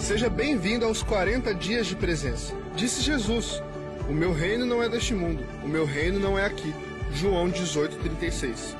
[0.00, 2.54] Seja bem-vindo aos 40 dias de presença.
[2.74, 3.62] Disse Jesus:
[4.08, 6.74] O meu reino não é deste mundo, o meu reino não é aqui.
[7.12, 8.74] João 18:36.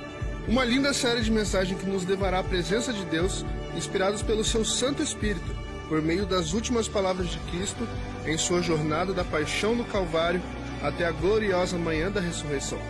[0.48, 3.44] Uma linda série de mensagens que nos levará à presença de Deus,
[3.76, 5.54] inspirados pelo seu Santo Espírito,
[5.88, 7.86] por meio das últimas palavras de Cristo
[8.26, 10.42] em sua jornada da paixão no Calvário
[10.82, 12.80] até a gloriosa manhã da ressurreição.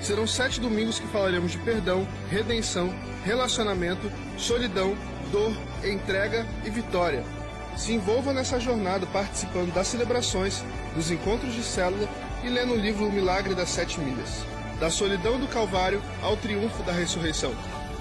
[0.00, 4.96] Serão sete domingos que falaremos de perdão, redenção, relacionamento, solidão,
[5.30, 5.52] dor,
[5.84, 7.35] entrega e vitória.
[7.76, 12.08] Se envolva nessa jornada participando das celebrações, dos encontros de célula
[12.42, 14.44] e lendo o livro O Milagre das Sete Milhas.
[14.80, 17.54] Da solidão do Calvário ao triunfo da ressurreição.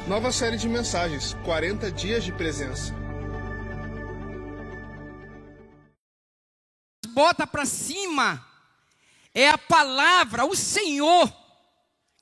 [0.07, 2.93] Nova série de mensagens, 40 dias de presença.
[7.09, 8.45] Bota para cima
[9.35, 11.29] é a palavra, o Senhor,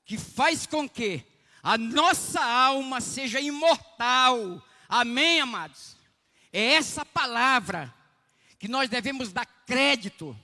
[0.04, 1.24] que faz com que
[1.62, 4.60] a nossa alma seja imortal.
[4.88, 5.96] Amém, amados?
[6.56, 7.92] É essa palavra
[8.60, 10.38] que nós devemos dar crédito,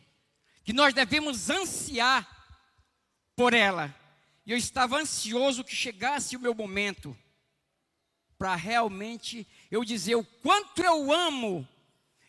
[0.65, 2.29] que nós devemos ansiar
[3.37, 3.95] por ela.
[4.45, 7.17] E eu estava ansioso que chegasse o meu momento
[8.37, 11.69] para realmente eu dizer o quanto eu amo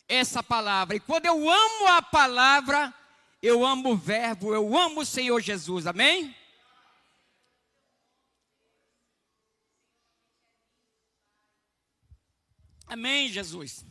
[0.08, 0.94] essa palavra.
[0.94, 2.94] E quando eu amo a palavra,
[3.42, 5.88] eu amo o Verbo, eu amo o Senhor Jesus.
[5.88, 6.32] Amém?
[12.92, 13.86] Amém, Jesus.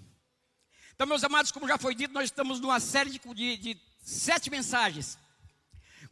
[0.94, 4.52] Então, meus amados, como já foi dito, nós estamos numa série de, de, de sete
[4.52, 5.18] mensagens.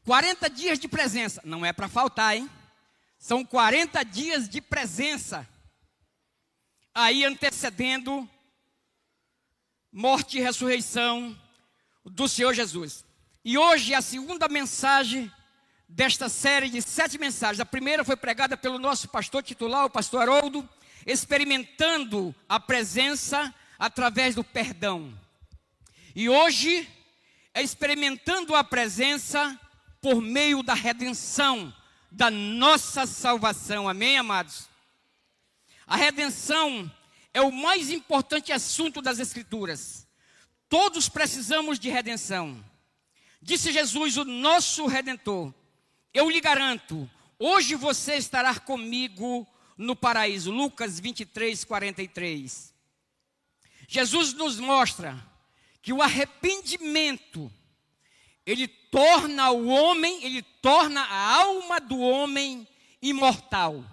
[0.04, 1.40] 40 dias de presença.
[1.46, 2.50] Não é para faltar, hein?
[3.20, 5.48] São 40 dias de presença.
[6.92, 8.28] Aí antecedendo
[9.92, 11.40] morte e ressurreição
[12.04, 13.06] do Senhor Jesus.
[13.46, 15.32] E hoje é a segunda mensagem
[15.88, 17.60] desta série de sete mensagens.
[17.60, 20.68] A primeira foi pregada pelo nosso pastor titular, o pastor Haroldo
[21.06, 25.18] experimentando a presença através do perdão.
[26.16, 26.88] E hoje
[27.54, 29.60] é experimentando a presença
[30.02, 31.74] por meio da redenção,
[32.12, 33.88] da nossa salvação.
[33.88, 34.70] Amém, amados?
[35.86, 36.90] A redenção
[37.34, 40.08] é o mais importante assunto das Escrituras.
[40.68, 42.64] Todos precisamos de redenção.
[43.42, 45.54] Disse Jesus, o nosso redentor:
[46.14, 47.10] Eu lhe garanto,
[47.40, 49.48] hoje você estará comigo
[49.80, 50.52] no paraíso.
[50.52, 52.74] Lucas 23, 43.
[53.88, 55.18] Jesus nos mostra
[55.82, 57.52] que o arrependimento,
[58.46, 62.68] ele torna o homem, ele torna a alma do homem
[63.02, 63.84] imortal.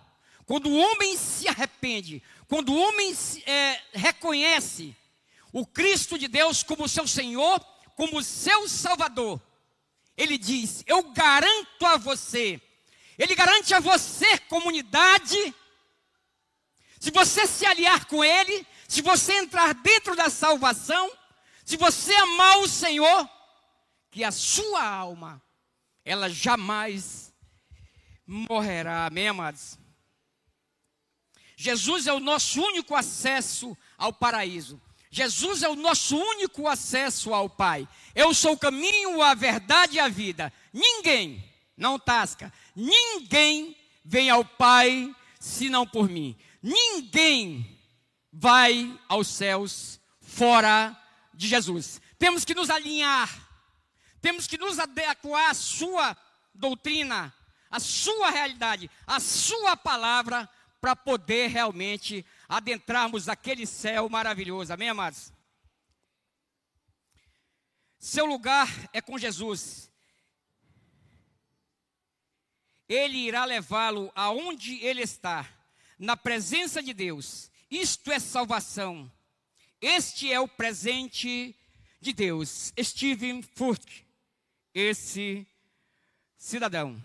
[0.44, 3.16] Quando o homem se arrepende, quando o homem
[3.46, 4.94] é, reconhece
[5.52, 7.60] o Cristo de Deus como seu Senhor,
[7.94, 9.40] como seu Salvador,
[10.16, 12.60] ele diz: Eu garanto a você,
[13.16, 15.54] ele garante a você, comunidade,
[17.06, 21.08] se você se aliar com Ele, se você entrar dentro da salvação,
[21.64, 23.30] se você amar o Senhor,
[24.10, 25.40] que a sua alma,
[26.04, 27.32] ela jamais
[28.26, 29.06] morrerá.
[29.06, 29.78] Amém, amados?
[31.56, 34.82] Jesus é o nosso único acesso ao paraíso.
[35.08, 37.88] Jesus é o nosso único acesso ao Pai.
[38.16, 40.52] Eu sou o caminho, a verdade e a vida.
[40.72, 46.36] Ninguém, não tasca, ninguém vem ao Pai senão por mim.
[46.62, 47.80] Ninguém
[48.32, 50.96] vai aos céus fora
[51.32, 52.00] de Jesus.
[52.18, 53.28] Temos que nos alinhar,
[54.20, 56.16] temos que nos adequar à sua
[56.54, 57.32] doutrina,
[57.70, 60.48] à sua realidade, à sua palavra,
[60.80, 64.72] para poder realmente adentrarmos aquele céu maravilhoso.
[64.72, 65.32] Amém, amados?
[67.98, 69.90] Seu lugar é com Jesus.
[72.88, 75.55] Ele irá levá-lo aonde ele está
[75.98, 77.50] na presença de Deus.
[77.70, 79.10] Isto é salvação.
[79.80, 81.54] Este é o presente
[82.00, 82.72] de Deus.
[82.78, 84.06] Steven Furtick,
[84.72, 85.46] esse
[86.36, 87.02] cidadão.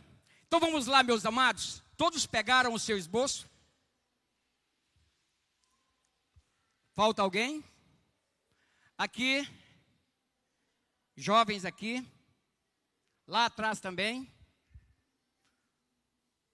[0.47, 1.83] Então vamos lá, meus amados.
[1.97, 3.49] Todos pegaram o seu esboço?
[6.93, 7.63] Falta alguém?
[8.97, 9.47] Aqui,
[11.15, 12.05] jovens aqui,
[13.25, 14.31] lá atrás também.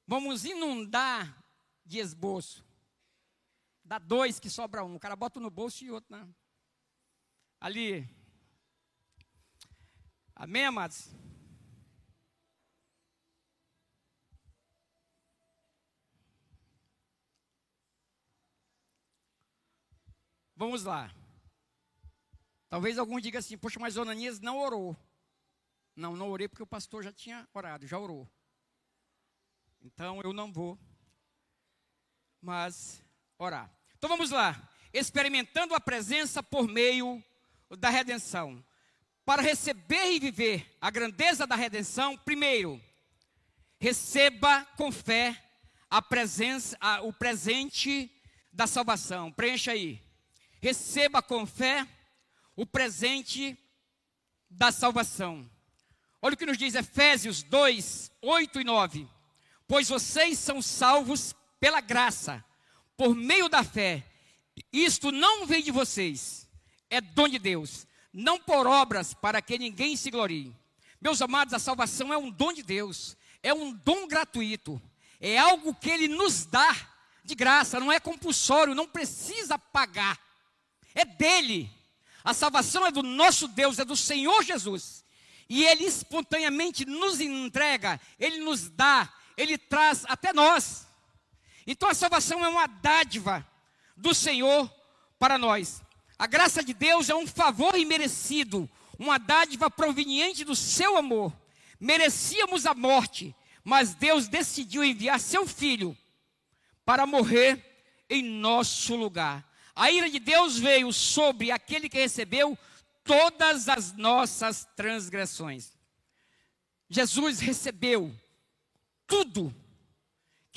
[0.05, 1.36] Vamos inundar
[1.87, 2.65] de esboço.
[3.83, 4.95] Dá dois que sobra um.
[4.95, 6.27] O cara bota no bolso e outro na.
[7.59, 8.07] Ali.
[10.35, 11.09] Amém, amados?
[20.55, 21.13] Vamos lá.
[22.67, 24.97] Talvez algum diga assim, poxa, mas Onanias não orou.
[25.95, 28.29] Não, não orei porque o pastor já tinha orado, já orou.
[29.81, 30.77] Então eu não vou
[32.47, 33.03] mas
[33.37, 33.69] orar.
[33.97, 34.69] Então vamos lá.
[34.93, 37.21] experimentando a presença por meio
[37.77, 38.63] da redenção.
[39.25, 42.81] Para receber e viver a grandeza da redenção, primeiro,
[43.77, 45.43] receba com fé
[45.89, 48.09] a presença, a, o presente
[48.53, 49.29] da salvação.
[49.29, 50.01] Preencha aí.
[50.61, 51.85] Receba com fé
[52.55, 53.57] o presente
[54.49, 55.47] da salvação.
[56.21, 59.07] Olha o que nos diz Efésios 2, 8 e 9.
[59.67, 62.43] Pois vocês são salvos pela graça,
[62.95, 64.03] por meio da fé.
[64.71, 66.47] Isto não vem de vocês,
[66.89, 70.55] é dom de Deus, não por obras para que ninguém se glorie.
[70.99, 74.81] Meus amados, a salvação é um dom de Deus, é um dom gratuito,
[75.19, 76.75] é algo que Ele nos dá
[77.23, 80.19] de graça, não é compulsório, não precisa pagar,
[80.95, 81.69] é dele.
[82.23, 85.05] A salvação é do nosso Deus, é do Senhor Jesus.
[85.47, 90.86] E Ele espontaneamente nos entrega, Ele nos dá, Ele traz até nós.
[91.67, 93.45] Então a salvação é uma dádiva
[93.97, 94.73] do Senhor
[95.19, 95.83] para nós.
[96.17, 101.33] A graça de Deus é um favor imerecido, uma dádiva proveniente do seu amor.
[101.77, 103.35] Merecíamos a morte,
[103.65, 105.95] mas Deus decidiu enviar seu filho
[106.85, 107.61] para morrer
[108.09, 109.45] em nosso lugar.
[109.75, 112.57] A ira de Deus veio sobre aquele que recebeu
[113.03, 115.73] todas as nossas transgressões.
[116.89, 118.15] Jesus recebeu
[119.05, 119.53] tudo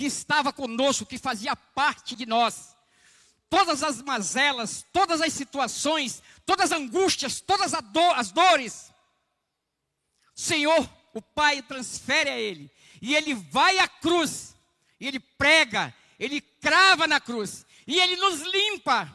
[0.01, 2.75] que estava conosco, que fazia parte de nós.
[3.51, 8.91] Todas as mazelas, todas as situações, todas as angústias, todas as, do as dores.
[10.35, 12.71] Senhor, o Pai transfere a Ele.
[13.03, 14.55] E Ele vai à cruz.
[14.99, 15.95] E Ele prega.
[16.19, 19.13] Ele crava na cruz e ele nos limpa.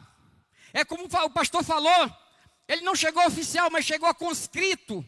[0.74, 2.12] É como o pastor falou,
[2.68, 5.06] ele não chegou oficial, mas chegou conscrito.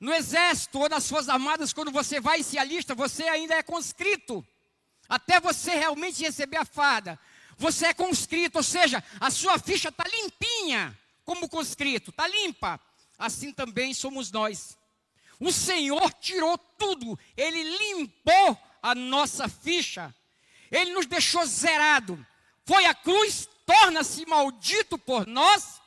[0.00, 3.62] No exército ou nas suas armadas, quando você vai e se alista, você ainda é
[3.62, 4.46] conscrito.
[5.08, 7.18] Até você realmente receber a fada.
[7.56, 12.80] Você é conscrito, ou seja, a sua ficha está limpinha, como conscrito, está limpa.
[13.18, 14.76] Assim também somos nós.
[15.38, 20.14] O Senhor tirou tudo, Ele limpou a nossa ficha,
[20.70, 22.24] Ele nos deixou zerado
[22.64, 25.80] foi a cruz, torna-se maldito por nós.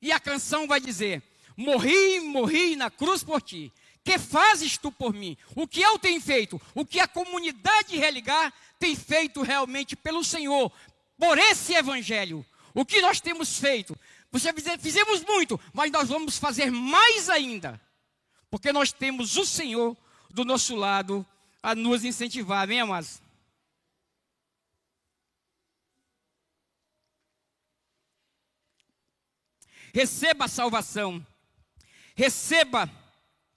[0.00, 1.22] E a canção vai dizer:
[1.56, 3.72] Morri, morri na cruz por ti.
[4.04, 5.36] Que fazes tu por mim?
[5.56, 6.60] O que eu tenho feito?
[6.74, 10.70] O que a comunidade religar tem feito realmente pelo Senhor,
[11.18, 12.44] por esse evangelho?
[12.74, 13.98] O que nós temos feito?
[14.30, 17.80] Você fizemos muito, mas nós vamos fazer mais ainda,
[18.50, 19.96] porque nós temos o Senhor
[20.30, 21.24] do nosso lado
[21.62, 23.22] a nos incentivar, amém, amados?
[29.94, 31.24] receba a salvação,
[32.16, 32.90] receba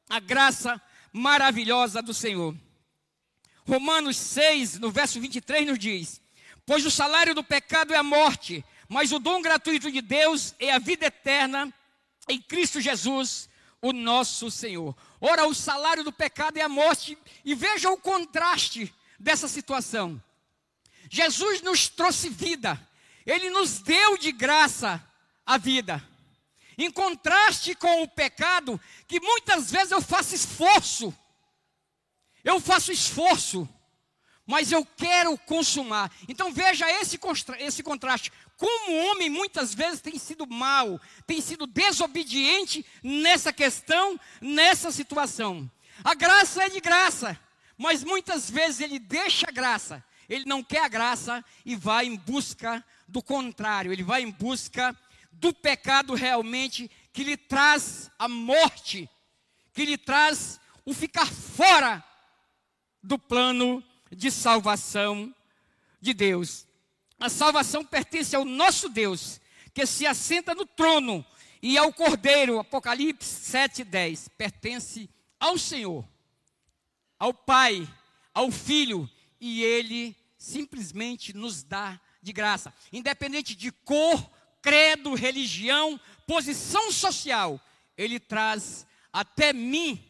[0.09, 0.81] a graça
[1.12, 2.56] maravilhosa do Senhor.
[3.65, 6.21] Romanos 6, no verso 23, nos diz:
[6.65, 10.71] Pois o salário do pecado é a morte, mas o dom gratuito de Deus é
[10.71, 11.74] a vida eterna
[12.30, 13.50] em Cristo Jesus,
[13.81, 14.95] o nosso Senhor.
[15.19, 20.21] Ora, o salário do pecado é a morte, e veja o contraste dessa situação.
[21.09, 22.80] Jesus nos trouxe vida,
[23.25, 25.04] ele nos deu de graça
[25.45, 26.04] a vida.
[26.77, 31.13] Em contraste com o pecado, que muitas vezes eu faço esforço,
[32.44, 33.68] eu faço esforço,
[34.45, 36.12] mas eu quero consumar.
[36.27, 37.19] Então veja esse,
[37.59, 38.31] esse contraste.
[38.56, 45.69] Como o homem muitas vezes tem sido mal, tem sido desobediente nessa questão, nessa situação.
[46.04, 47.37] A graça é de graça,
[47.78, 52.16] mas muitas vezes ele deixa a graça, ele não quer a graça e vai em
[52.16, 54.95] busca do contrário, ele vai em busca
[55.39, 59.09] do pecado realmente que lhe traz a morte,
[59.73, 62.03] que lhe traz o ficar fora
[63.01, 65.33] do plano de salvação
[66.01, 66.65] de Deus.
[67.19, 69.39] A salvação pertence ao nosso Deus,
[69.73, 71.25] que se assenta no trono,
[71.61, 76.07] e ao Cordeiro, Apocalipse 7:10, pertence ao Senhor,
[77.19, 77.87] ao Pai,
[78.33, 84.36] ao Filho, e ele simplesmente nos dá de graça, independente de cor,
[84.68, 87.57] credo, religião, posição social,
[87.97, 90.06] ele traz até mim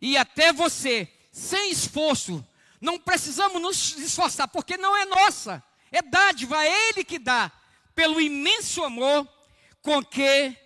[0.00, 2.44] e até você, sem esforço.
[2.80, 5.62] Não precisamos nos esforçar, porque não é nossa,
[5.92, 7.52] é dádiva, é Ele que dá,
[7.94, 9.28] pelo imenso amor
[9.80, 10.56] com que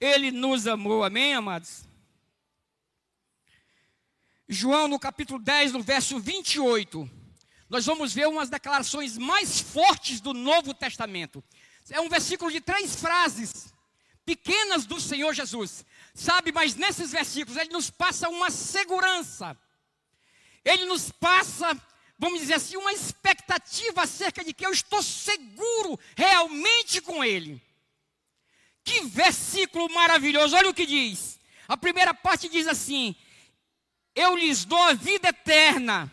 [0.00, 1.04] Ele nos amou.
[1.04, 1.84] Amém, amados?
[4.48, 7.10] João, no capítulo 10, no verso 28,
[7.68, 11.44] nós vamos ver umas declarações mais fortes do Novo Testamento.
[11.90, 13.72] É um versículo de três frases
[14.24, 15.84] pequenas do Senhor Jesus.
[16.14, 19.56] Sabe, mas nesses versículos ele nos passa uma segurança.
[20.64, 21.80] Ele nos passa
[22.18, 27.62] vamos dizer assim, uma expectativa acerca de que eu estou seguro realmente com Ele.
[28.82, 31.38] Que versículo maravilhoso, olha o que diz.
[31.68, 33.14] A primeira parte diz assim:
[34.14, 36.10] Eu lhes dou a vida eterna.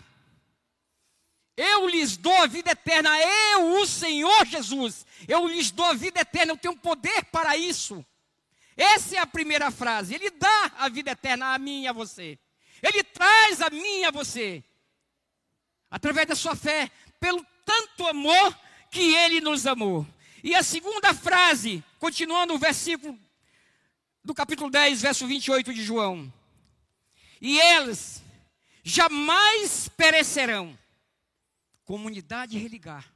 [1.58, 6.20] Eu lhes dou a vida eterna, eu, o Senhor Jesus, eu lhes dou a vida
[6.20, 8.06] eterna, eu tenho poder para isso.
[8.76, 10.14] Essa é a primeira frase.
[10.14, 12.38] Ele dá a vida eterna a mim e a você.
[12.84, 14.64] Ele traz a mim e a você.
[15.90, 18.58] Através da sua fé, pelo tanto amor
[18.92, 20.06] que ele nos amou.
[20.44, 23.18] E a segunda frase, continuando o versículo
[24.24, 26.32] do capítulo 10, verso 28 de João.
[27.40, 28.22] E eles
[28.84, 30.78] jamais perecerão.
[31.86, 33.14] Comunidade religar.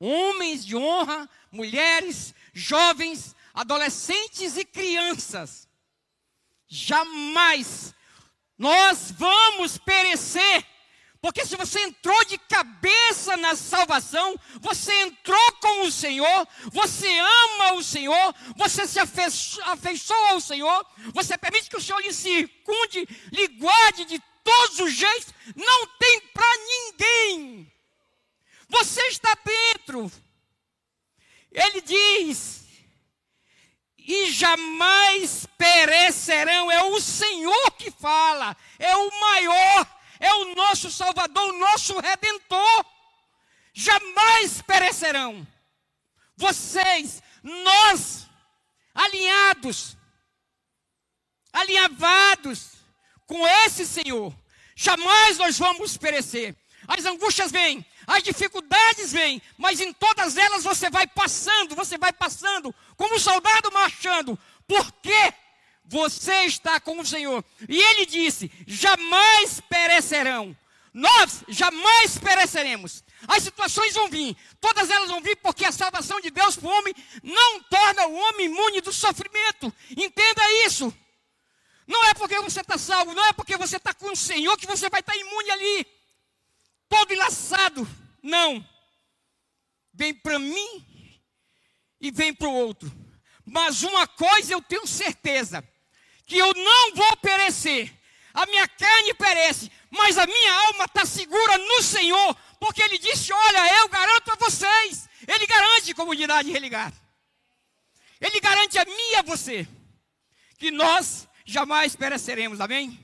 [0.00, 5.68] Homens de honra, mulheres, jovens, adolescentes e crianças.
[6.66, 7.94] Jamais
[8.58, 10.66] nós vamos perecer.
[11.20, 17.72] Porque se você entrou de cabeça na salvação, você entrou com o Senhor, você ama
[17.74, 23.48] o Senhor, você se afeiçoa ao Senhor, você permite que o Senhor lhe circunde, lhe
[23.48, 27.72] guarde de todos os jeitos, não tem para ninguém.
[28.68, 30.12] Você está dentro.
[31.50, 32.64] Ele diz:
[34.06, 36.70] e jamais perecerão.
[36.70, 42.84] É o Senhor que fala, é o maior, é o nosso Salvador, o nosso Redentor.
[43.72, 45.46] Jamais perecerão.
[46.36, 48.28] Vocês, nós,
[48.94, 49.96] alinhados,
[51.52, 52.73] alinhavados
[53.26, 54.34] com esse Senhor,
[54.74, 56.54] jamais nós vamos perecer.
[56.86, 62.12] As angústias vêm, as dificuldades vêm, mas em todas elas você vai passando, você vai
[62.12, 65.32] passando, como um soldado marchando, porque
[65.84, 67.44] você está com o Senhor.
[67.68, 70.56] E ele disse: jamais perecerão.
[70.92, 73.02] Nós jamais pereceremos.
[73.26, 76.70] As situações vão vir, todas elas vão vir porque a salvação de Deus para o
[76.70, 79.72] homem não torna o homem imune do sofrimento.
[79.96, 80.94] Entenda isso.
[81.86, 84.66] Não é porque você está salvo, não é porque você está com o Senhor que
[84.66, 85.86] você vai estar imune ali
[86.88, 87.86] todo enlaçado.
[88.22, 88.66] Não.
[89.92, 90.86] Vem para mim
[92.00, 92.90] e vem para o outro.
[93.44, 95.62] Mas uma coisa eu tenho certeza:
[96.26, 97.92] que eu não vou perecer.
[98.32, 103.32] A minha carne perece, mas a minha alma está segura no Senhor, porque Ele disse:
[103.32, 105.08] Olha, eu garanto a vocês.
[105.26, 106.96] Ele garante comunidade religada.
[108.20, 109.68] Ele garante a mim e a você
[110.58, 112.60] que nós jamais pereceremos.
[112.60, 112.98] Amém?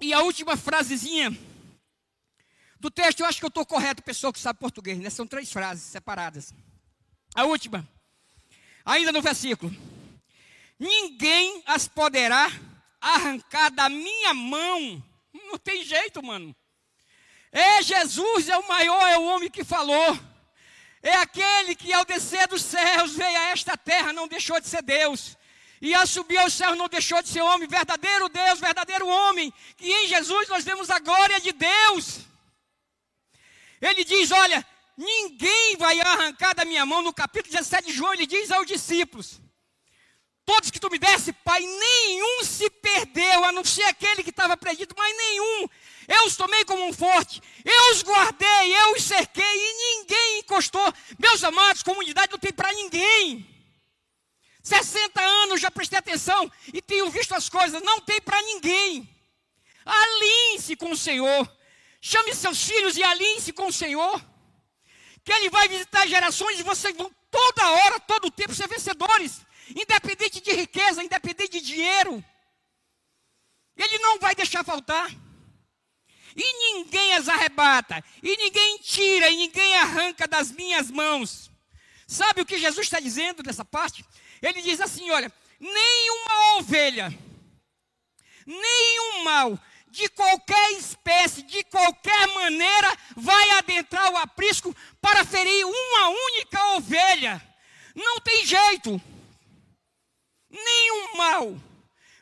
[0.00, 1.30] E a última frasezinha
[2.78, 5.10] do texto, eu acho que eu estou correto, pessoa que sabe português, né?
[5.10, 6.54] São três frases separadas.
[7.34, 7.86] A última,
[8.84, 9.74] ainda no versículo:
[10.78, 12.48] Ninguém as poderá
[13.00, 15.02] arrancar da minha mão.
[15.32, 16.54] Não tem jeito, mano.
[17.50, 20.18] É Jesus, é o maior, é o homem que falou.
[21.02, 24.82] É aquele que ao descer dos céus veio a esta terra, não deixou de ser
[24.82, 25.36] Deus
[25.80, 29.86] e a subir aos céus não deixou de ser homem, verdadeiro Deus, verdadeiro homem, que
[29.86, 32.20] em Jesus nós vemos a glória de Deus.
[33.80, 38.26] Ele diz: Olha, ninguém vai arrancar da minha mão, no capítulo 17 de João, ele
[38.26, 39.40] diz aos discípulos:
[40.48, 44.56] Todos que tu me desse, Pai, nenhum se perdeu, a não ser aquele que estava
[44.56, 45.68] perdido, mas nenhum.
[46.08, 50.90] Eu os tomei como um forte, eu os guardei, eu os cerquei e ninguém encostou.
[51.18, 53.46] Meus amados, comunidade não tem para ninguém.
[54.62, 59.06] 60 anos já prestei atenção e tenho visto as coisas, não tem para ninguém.
[59.84, 61.46] Alinhe-se com o Senhor.
[62.00, 64.18] Chame seus filhos e alinhe-se com o Senhor.
[65.22, 69.46] Que Ele vai visitar gerações e vocês vão toda hora, todo tempo ser vencedores.
[69.74, 72.24] Independente de riqueza, independente de dinheiro.
[73.76, 75.10] Ele não vai deixar faltar.
[76.34, 78.02] E ninguém as arrebata.
[78.22, 79.30] E ninguém tira.
[79.30, 81.50] E ninguém arranca das minhas mãos.
[82.06, 84.04] Sabe o que Jesus está dizendo nessa parte?
[84.40, 87.12] Ele diz assim: olha, nenhuma ovelha,
[88.46, 89.58] nenhum mal,
[89.88, 97.42] de qualquer espécie, de qualquer maneira, vai adentrar o aprisco para ferir uma única ovelha.
[97.94, 99.00] Não tem jeito.
[100.50, 101.60] Nenhum mal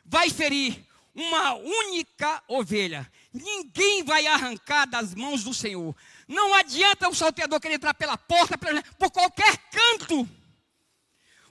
[0.05, 3.09] vai ferir uma única ovelha.
[3.33, 5.95] Ninguém vai arrancar das mãos do Senhor.
[6.27, 8.57] Não adianta o salteador querer entrar pela porta,
[8.97, 10.27] por qualquer canto.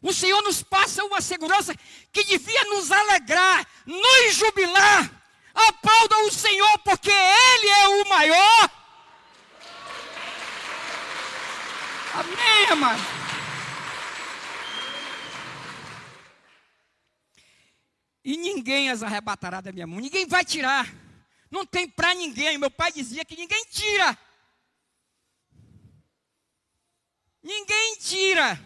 [0.03, 1.75] O Senhor nos passa uma segurança
[2.13, 5.11] que devia nos alegrar, nos jubilar.
[5.55, 8.71] Aplauda o Senhor, porque Ele é o maior.
[12.15, 13.03] Amém, amado.
[18.27, 20.93] E ninguém as arrebatará da minha mão, ninguém vai tirar.
[21.49, 22.59] Não tem para ninguém.
[22.59, 24.19] Meu pai dizia que ninguém tira.
[27.41, 28.61] Ninguém tira.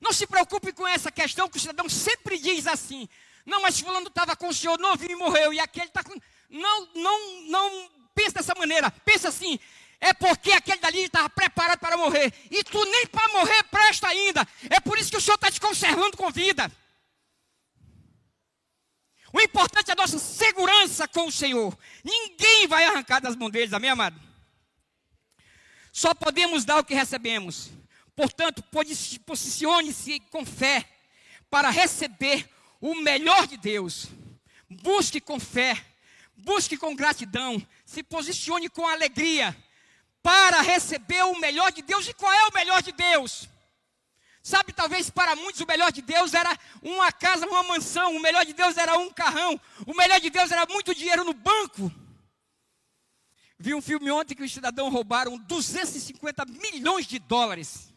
[0.00, 3.08] Não se preocupe com essa questão, que o cidadão sempre diz assim:
[3.44, 6.14] não, mas fulano estava com o senhor novinho e morreu, e aquele está com.
[6.48, 8.88] Não, não, não pense dessa maneira.
[9.04, 9.58] Pensa assim:
[9.98, 12.32] é porque aquele dali estava preparado para morrer.
[12.52, 14.46] E tu nem para morrer presta ainda.
[14.70, 16.70] É por isso que o Senhor está te conservando com vida.
[19.32, 21.76] O importante é a nossa segurança com o Senhor.
[22.04, 24.20] Ninguém vai arrancar das mãos deles, amém, amado?
[25.90, 27.70] Só podemos dar o que recebemos.
[28.14, 28.62] Portanto,
[29.24, 30.86] posicione-se com fé
[31.48, 32.48] para receber
[32.80, 34.08] o melhor de Deus.
[34.68, 35.82] Busque com fé,
[36.36, 39.56] busque com gratidão, se posicione com alegria
[40.22, 42.06] para receber o melhor de Deus.
[42.06, 43.48] E qual é o melhor de Deus?
[44.42, 48.44] Sabe, talvez para muitos o melhor de Deus era uma casa, uma mansão, o melhor
[48.44, 51.92] de Deus era um carrão, o melhor de Deus era muito dinheiro no banco.
[53.56, 57.94] Vi um filme ontem que os cidadãos roubaram 250 milhões de dólares,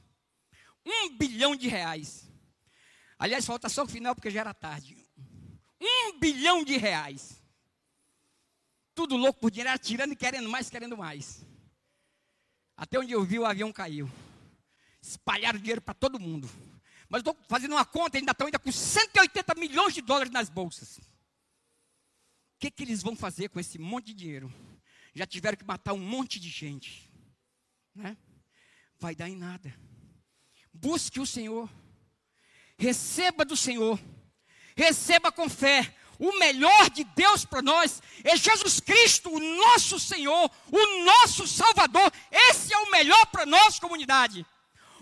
[0.86, 2.30] um bilhão de reais.
[3.18, 4.96] Aliás, falta só o final porque já era tarde.
[5.82, 7.42] Um bilhão de reais.
[8.94, 11.44] Tudo louco por dinheiro, atirando e querendo mais, querendo mais.
[12.78, 14.08] Até onde eu vi, o avião caiu.
[15.08, 16.50] Espalharam dinheiro para todo mundo.
[17.10, 20.98] Mas estou fazendo uma conta, ainda estão ainda com 180 milhões de dólares nas bolsas.
[20.98, 24.54] O que, que eles vão fazer com esse monte de dinheiro?
[25.14, 27.12] Já tiveram que matar um monte de gente.
[27.94, 28.18] Né?
[28.98, 29.74] Vai dar em nada.
[30.74, 31.70] Busque o Senhor
[32.78, 34.00] receba do Senhor,
[34.76, 35.94] receba com fé.
[36.18, 42.10] O melhor de Deus para nós é Jesus Cristo, o nosso Senhor, o nosso Salvador.
[42.32, 44.46] Esse é o melhor para nós, comunidade.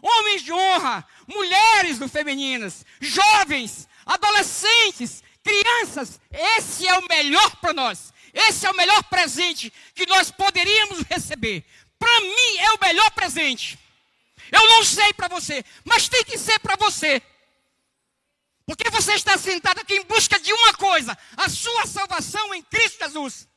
[0.05, 8.13] Homens de honra, mulheres do femininas, jovens, adolescentes, crianças, esse é o melhor para nós.
[8.33, 11.63] Esse é o melhor presente que nós poderíamos receber.
[11.97, 13.79] Para mim é o melhor presente.
[14.51, 17.21] Eu não sei para você, mas tem que ser para você.
[18.65, 23.05] Porque você está sentado aqui em busca de uma coisa: a sua salvação em Cristo
[23.05, 23.47] Jesus.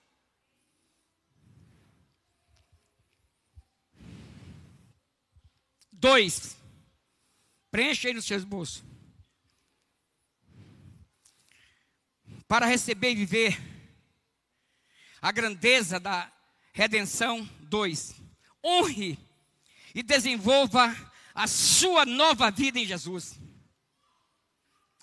[5.98, 6.56] Dois,
[7.70, 8.84] preencha aí nos seus bolsos.
[12.46, 13.60] Para receber e viver
[15.20, 16.32] a grandeza da
[16.72, 17.44] redenção.
[17.60, 18.14] Dois,
[18.64, 19.18] honre
[19.94, 20.94] e desenvolva
[21.34, 23.38] a sua nova vida em Jesus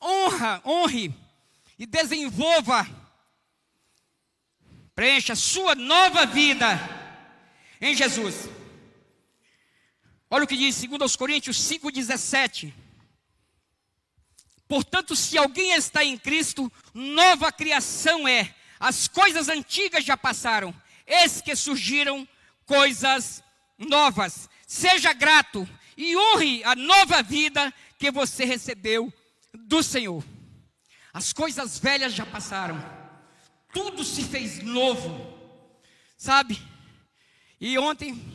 [0.04, 1.14] honra, honre
[1.80, 2.86] e desenvolva,
[4.94, 6.78] preencha sua nova vida
[7.80, 8.50] em Jesus.
[10.34, 12.74] Olha o que diz 2 Coríntios 5,17.
[14.68, 18.56] Portanto, se alguém está em Cristo, nova criação é.
[18.80, 20.74] As coisas antigas já passaram,
[21.06, 22.28] eis que surgiram
[22.66, 23.44] coisas
[23.78, 24.50] novas.
[24.66, 29.14] Seja grato e honre a nova vida que você recebeu
[29.54, 30.26] do Senhor.
[31.14, 32.84] As coisas velhas já passaram,
[33.72, 35.38] tudo se fez novo,
[36.18, 36.60] sabe?
[37.62, 38.33] E ontem,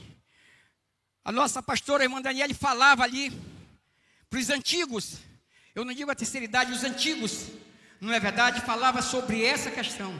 [1.29, 3.31] a nossa pastora, a irmã Daniele, falava ali
[4.31, 5.19] para os antigos,
[5.75, 7.49] eu não digo a terceira idade, os antigos,
[8.01, 8.63] não é verdade?
[8.63, 10.19] Falava sobre essa questão,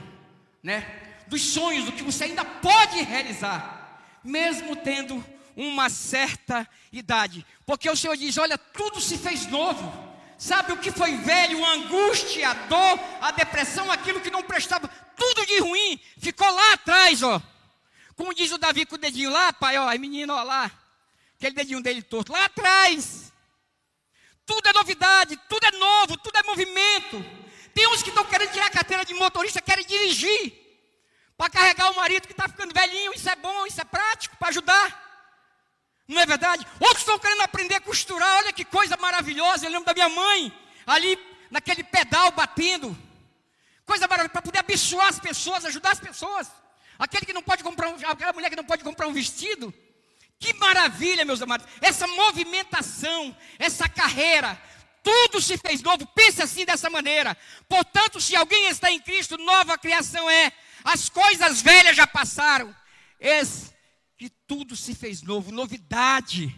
[0.61, 0.85] né?
[1.25, 5.25] Dos sonhos, do que você ainda pode realizar, mesmo tendo
[5.57, 10.07] uma certa idade, porque o Senhor diz: olha, tudo se fez novo.
[10.37, 11.65] Sabe o que foi velho?
[11.65, 16.73] A angústia, a dor, a depressão, aquilo que não prestava, tudo de ruim, ficou lá
[16.73, 17.41] atrás, ó.
[18.15, 20.71] Como diz o Davi com o dedinho lá, pai, ó, menino, ó lá,
[21.39, 23.31] aquele dedinho dele torto, lá atrás.
[24.45, 27.23] Tudo é novidade, tudo é novo, tudo é movimento.
[27.73, 30.53] Tem uns que estão querendo tirar a carteira de motorista, querem dirigir,
[31.37, 34.49] para carregar o marido que está ficando velhinho, isso é bom, isso é prático, para
[34.49, 35.07] ajudar.
[36.05, 36.67] Não é verdade?
[36.79, 38.37] Outros estão querendo aprender a costurar.
[38.39, 39.65] Olha que coisa maravilhosa.
[39.65, 40.51] Eu lembro da minha mãe
[40.85, 41.17] ali
[41.51, 42.97] naquele pedal batendo.
[43.85, 46.51] Coisa maravilhosa para poder abençoar as pessoas, ajudar as pessoas.
[46.97, 49.71] Aquele que não pode comprar um, aquela mulher que não pode comprar um vestido.
[50.39, 51.67] Que maravilha, meus amados.
[51.81, 54.59] Essa movimentação, essa carreira,
[55.03, 56.07] tudo se fez novo.
[56.07, 57.35] Pense assim dessa maneira.
[57.67, 60.51] Portanto, se alguém está em Cristo, nova criação é.
[60.83, 62.73] As coisas velhas já passaram.
[63.19, 63.73] Esse
[64.17, 66.55] que tudo se fez novo, novidade.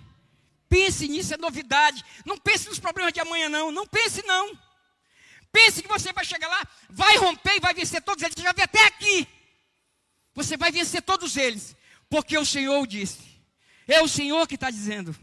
[0.69, 2.05] Pense nisso, é novidade.
[2.23, 3.71] Não pense nos problemas de amanhã, não.
[3.71, 4.57] Não pense, não.
[5.51, 8.35] Pense que você vai chegar lá, vai romper e vai vencer todos eles.
[8.35, 9.27] Você já vê até aqui.
[10.33, 11.75] Você vai vencer todos eles.
[12.09, 13.30] Porque o Senhor disse.
[13.91, 15.13] É o Senhor que está dizendo.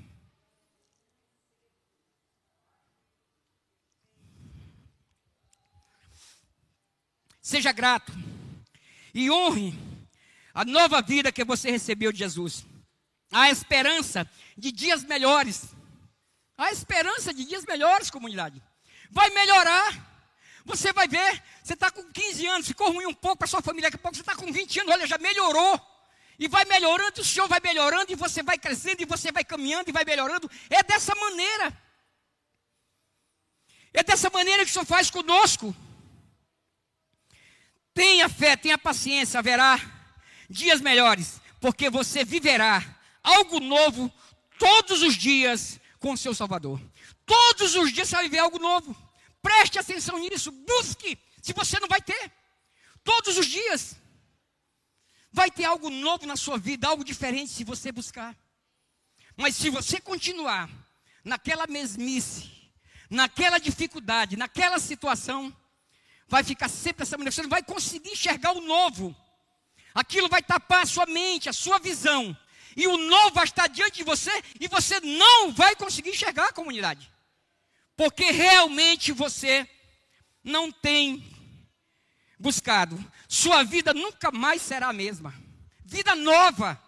[7.41, 8.13] Seja grato
[9.15, 9.73] e honre
[10.53, 12.67] a nova vida que você recebeu de Jesus.
[13.33, 15.75] Há esperança de dias melhores.
[16.59, 18.63] Há esperança de dias melhores, comunidade.
[19.11, 20.07] Vai melhorar.
[20.67, 23.89] Você vai ver, você está com 15 anos, ficou ruim um pouco para sua família,
[23.89, 25.81] daqui a pouco você está com 20 anos, olha, já melhorou.
[26.39, 29.89] E vai melhorando, o Senhor vai melhorando, e você vai crescendo, e você vai caminhando,
[29.89, 30.49] e vai melhorando.
[30.71, 31.77] É dessa maneira.
[33.93, 35.75] É dessa maneira que o Senhor faz conosco.
[37.93, 39.81] Tenha fé, tenha paciência, haverá
[40.49, 42.85] dias melhores, porque você viverá
[43.23, 44.13] algo novo
[44.59, 46.81] todos os dias com o seu Salvador.
[47.27, 48.97] Todos os dias você vai viver algo novo.
[49.43, 52.33] Preste atenção nisso, busque, se você não vai ter.
[53.03, 53.97] Todos os dias.
[55.33, 58.37] Vai ter algo novo na sua vida, algo diferente se você buscar.
[59.37, 60.69] Mas se você continuar
[61.25, 62.51] naquela mesmice,
[63.11, 65.55] naquela dificuldade, naquela situação,
[66.27, 67.33] vai ficar sempre essa maneira.
[67.33, 69.15] Você não vai conseguir enxergar o novo.
[69.95, 72.37] Aquilo vai tapar a sua mente, a sua visão.
[72.77, 76.53] E o novo vai estar diante de você e você não vai conseguir enxergar a
[76.53, 77.11] comunidade.
[77.97, 79.69] Porque realmente você
[80.45, 81.25] não tem
[82.39, 82.99] buscado.
[83.29, 85.35] Sua vida nunca mais será a mesma.
[85.85, 86.81] Vida nova,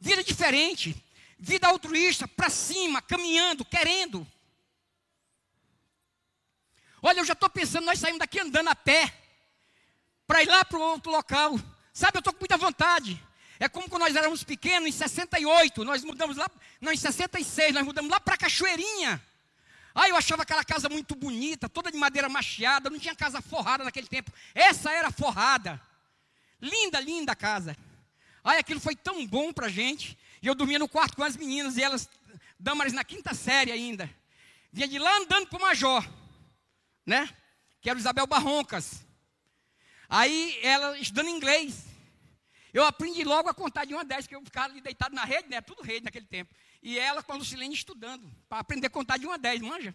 [0.00, 0.96] vida diferente,
[1.38, 4.26] vida altruísta, para cima, caminhando, querendo.
[7.00, 9.12] Olha, eu já estou pensando, nós saímos daqui andando a pé,
[10.26, 11.58] para ir lá para outro local.
[11.92, 13.22] Sabe, eu estou com muita vontade.
[13.60, 16.48] É como quando nós éramos pequenos, em 68, nós mudamos lá,
[16.80, 19.20] não, em 66, nós mudamos lá para Cachoeirinha.
[19.94, 23.84] Aí eu achava aquela casa muito bonita, toda de madeira macheada, não tinha casa forrada
[23.84, 24.32] naquele tempo.
[24.54, 25.80] Essa era forrada.
[26.60, 27.76] Linda, linda casa.
[28.44, 30.16] Aí aquilo foi tão bom para a gente.
[30.40, 32.08] E eu dormia no quarto com as meninas, e elas,
[32.58, 34.08] damares na quinta série ainda.
[34.72, 36.18] Vinha de lá andando para o Major
[37.08, 37.26] né?
[37.80, 39.04] Que era Isabel Barroncas.
[40.08, 41.86] Aí ela estudando inglês.
[42.72, 45.48] Eu aprendi logo a contar de uma dez, que eu ficava ali deitado na rede,
[45.48, 45.62] né?
[45.62, 46.54] Tudo rede naquele tempo.
[46.82, 49.94] E ela com a Lucilene estudando, para aprender a contar de uma a dez, manja?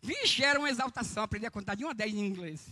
[0.00, 2.66] Vixe, era uma exaltação aprender a contar de uma a dez em inglês.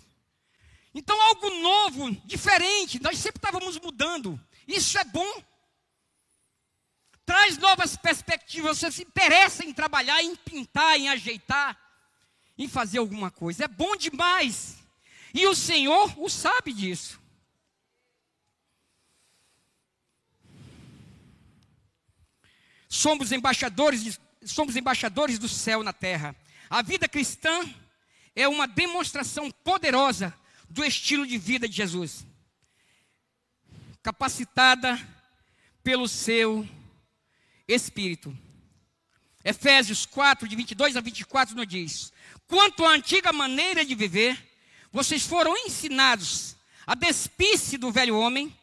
[0.94, 4.40] Então, algo novo, diferente, nós sempre estávamos mudando.
[4.66, 5.42] Isso é bom.
[7.26, 11.78] Traz novas perspectivas, você se interessa em trabalhar, em pintar, em ajeitar
[12.58, 13.64] em fazer alguma coisa.
[13.64, 14.76] É bom demais.
[15.34, 17.20] E o Senhor o sabe disso.
[22.96, 26.34] Somos embaixadores, somos embaixadores do céu na terra.
[26.70, 27.62] A vida cristã
[28.34, 30.34] é uma demonstração poderosa
[30.70, 32.26] do estilo de vida de Jesus.
[34.02, 34.98] Capacitada
[35.84, 36.66] pelo seu
[37.68, 38.34] espírito.
[39.44, 42.10] Efésios 4, de 22 a 24, nos diz:
[42.48, 44.42] Quanto à antiga maneira de viver,
[44.90, 46.56] vocês foram ensinados
[46.86, 48.56] a despir-se do velho homem,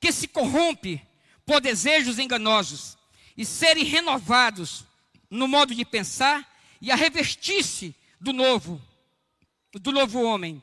[0.00, 1.06] que se corrompe
[1.44, 2.95] por desejos enganosos,
[3.36, 4.84] e serem renovados
[5.30, 6.46] no modo de pensar
[6.80, 8.80] e a revestir-se do novo,
[9.74, 10.62] do novo homem,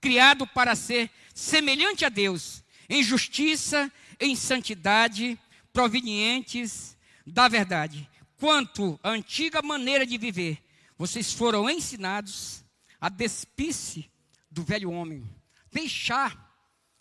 [0.00, 5.38] criado para ser semelhante a Deus, em justiça, em santidade,
[5.72, 8.08] provenientes da verdade.
[8.36, 10.58] Quanto à antiga maneira de viver,
[10.96, 12.64] vocês foram ensinados
[13.00, 14.10] a despir-se
[14.50, 15.24] do velho homem,
[15.72, 16.50] deixar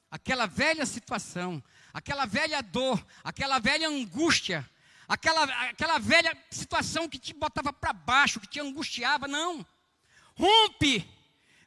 [0.09, 1.61] aquela velha situação,
[1.93, 4.69] aquela velha dor, aquela velha angústia,
[5.07, 9.27] aquela, aquela velha situação que te botava para baixo, que te angustiava.
[9.27, 9.65] Não.
[10.35, 11.07] Rompe,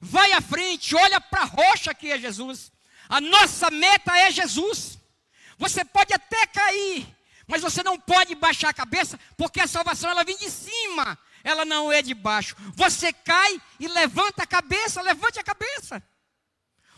[0.00, 2.72] vai à frente, olha para a rocha que é Jesus.
[3.08, 4.98] A nossa meta é Jesus.
[5.58, 7.06] Você pode até cair,
[7.46, 11.64] mas você não pode baixar a cabeça, porque a salvação ela vem de cima ela
[11.64, 12.56] não é de baixo.
[12.74, 16.02] Você cai e levanta a cabeça, levante a cabeça.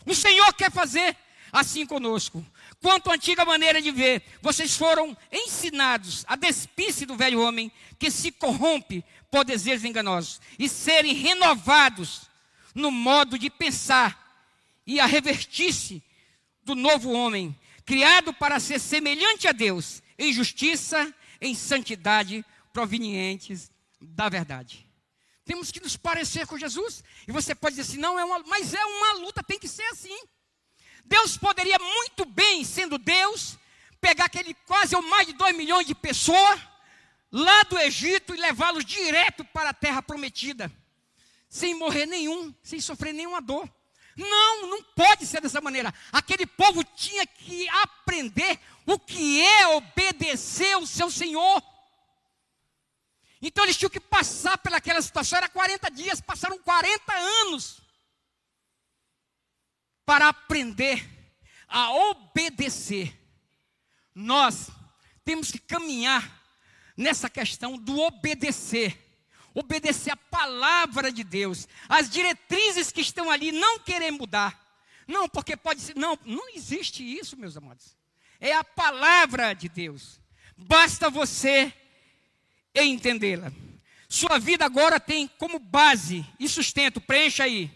[0.05, 1.17] O Senhor quer fazer
[1.51, 2.45] assim conosco.
[2.85, 8.11] Quanto à antiga maneira de ver, vocês foram ensinados a despir-se do velho homem que
[8.11, 12.29] se corrompe por desejos enganosos e serem renovados
[12.75, 14.47] no modo de pensar
[14.85, 16.03] e a revestir-se
[16.63, 24.29] do novo homem, criado para ser semelhante a Deus, em justiça, em santidade, provenientes da
[24.29, 24.87] verdade.
[25.43, 27.03] Temos que nos parecer com Jesus.
[27.27, 29.85] E você pode dizer assim, não, é uma, mas é uma luta, tem que ser
[29.85, 30.15] assim.
[31.05, 33.57] Deus poderia muito bem, sendo Deus,
[34.01, 36.59] pegar aquele quase ou mais de dois milhões de pessoas
[37.31, 40.71] lá do Egito e levá-los direto para a terra prometida,
[41.49, 43.69] sem morrer nenhum, sem sofrer nenhuma dor.
[44.15, 45.93] Não, não pode ser dessa maneira.
[46.11, 51.61] Aquele povo tinha que aprender o que é obedecer o seu Senhor.
[53.41, 57.81] Então eles tinham que passar pelaquela situação, era 40 dias, passaram 40 anos.
[60.05, 61.07] Para aprender
[61.67, 63.17] a obedecer.
[64.13, 64.69] Nós
[65.23, 66.43] temos que caminhar
[66.95, 69.01] nessa questão do obedecer.
[69.53, 74.61] Obedecer a palavra de Deus, as diretrizes que estão ali, não querer mudar.
[75.07, 75.95] Não, porque pode ser.
[75.95, 77.95] Não, não existe isso, meus amados.
[78.39, 80.19] É a palavra de Deus.
[80.57, 81.73] Basta você
[82.73, 83.51] entendê-la.
[84.09, 87.71] Sua vida agora tem como base e sustento, preencha aí,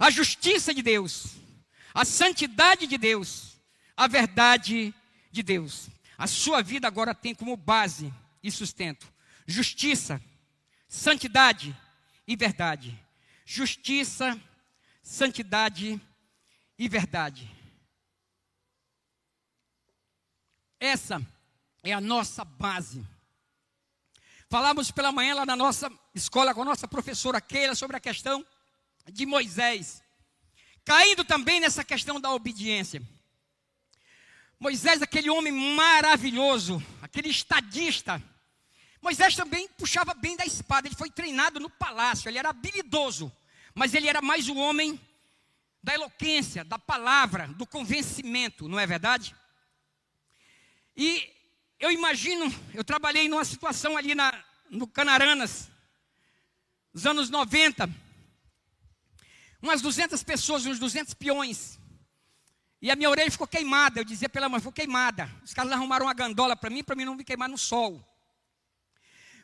[0.00, 1.36] a justiça de Deus,
[1.94, 3.60] a santidade de Deus,
[3.96, 4.92] a verdade
[5.30, 5.88] de Deus.
[6.18, 9.06] A sua vida agora tem como base e sustento
[9.50, 10.22] justiça,
[10.88, 11.76] santidade
[12.26, 12.98] e verdade.
[13.44, 14.40] Justiça,
[15.02, 16.00] santidade
[16.78, 17.50] e verdade.
[20.78, 21.20] Essa
[21.82, 23.04] é a nossa base.
[24.48, 28.46] Falamos pela manhã lá na nossa escola com a nossa professora Keila sobre a questão
[29.10, 30.02] de Moisés,
[30.84, 33.02] caindo também nessa questão da obediência.
[34.58, 38.22] Moisés, aquele homem maravilhoso, aquele estadista.
[39.00, 43.32] Moisés também puxava bem da espada, ele foi treinado no palácio, ele era habilidoso,
[43.74, 45.00] mas ele era mais o homem
[45.82, 49.34] da eloquência, da palavra, do convencimento, não é verdade?
[50.94, 51.32] E
[51.78, 55.70] eu imagino, eu trabalhei numa situação ali na, no Canaranas,
[56.92, 57.88] nos anos 90,
[59.62, 61.78] umas 200 pessoas, uns 200 peões.
[62.82, 64.00] E a minha orelha ficou queimada.
[64.00, 65.30] Eu dizia pela mãe, ficou queimada.
[65.44, 68.04] Os caras arrumaram uma gandola para mim, para mim não me queimar no sol.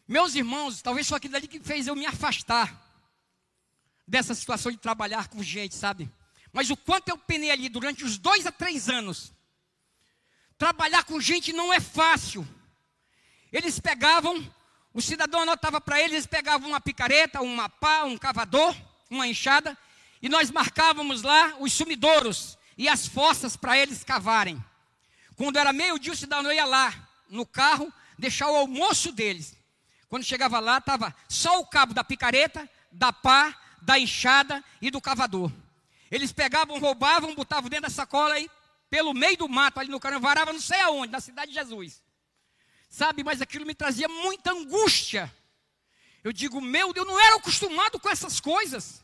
[0.09, 2.83] Meus irmãos, talvez foi aquilo ali que fez eu me afastar
[4.07, 6.11] dessa situação de trabalhar com gente, sabe?
[6.53, 9.35] Mas o quanto eu penei ali durante os dois a três anos,
[10.59, 12.47] Trabalhar com gente não é fácil.
[13.53, 14.43] Eles pegavam,
[14.93, 18.75] o cidadão anotava para eles, eles pegavam uma picareta, uma pá, um cavador,
[19.11, 19.77] uma enxada,
[20.23, 24.63] e nós marcávamos lá os sumidouros e as fossas para eles cavarem.
[25.35, 26.95] Quando era meio-dia, o cidadão ia lá
[27.29, 29.57] no carro deixar o almoço deles.
[30.09, 35.01] Quando chegava lá, estava só o cabo da picareta, da pá, da enxada e do
[35.01, 35.53] cavador.
[36.11, 38.51] Eles pegavam, roubavam, botavam dentro da sacola e
[38.89, 42.03] pelo meio do mato, ali no caramba, varava não sei aonde, na cidade de Jesus.
[42.89, 45.33] Sabe, mas aquilo me trazia muita angústia.
[46.23, 49.03] Eu digo, meu Deus, eu não era acostumado com essas coisas.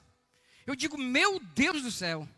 [0.67, 2.29] Eu digo, meu Deus do céu.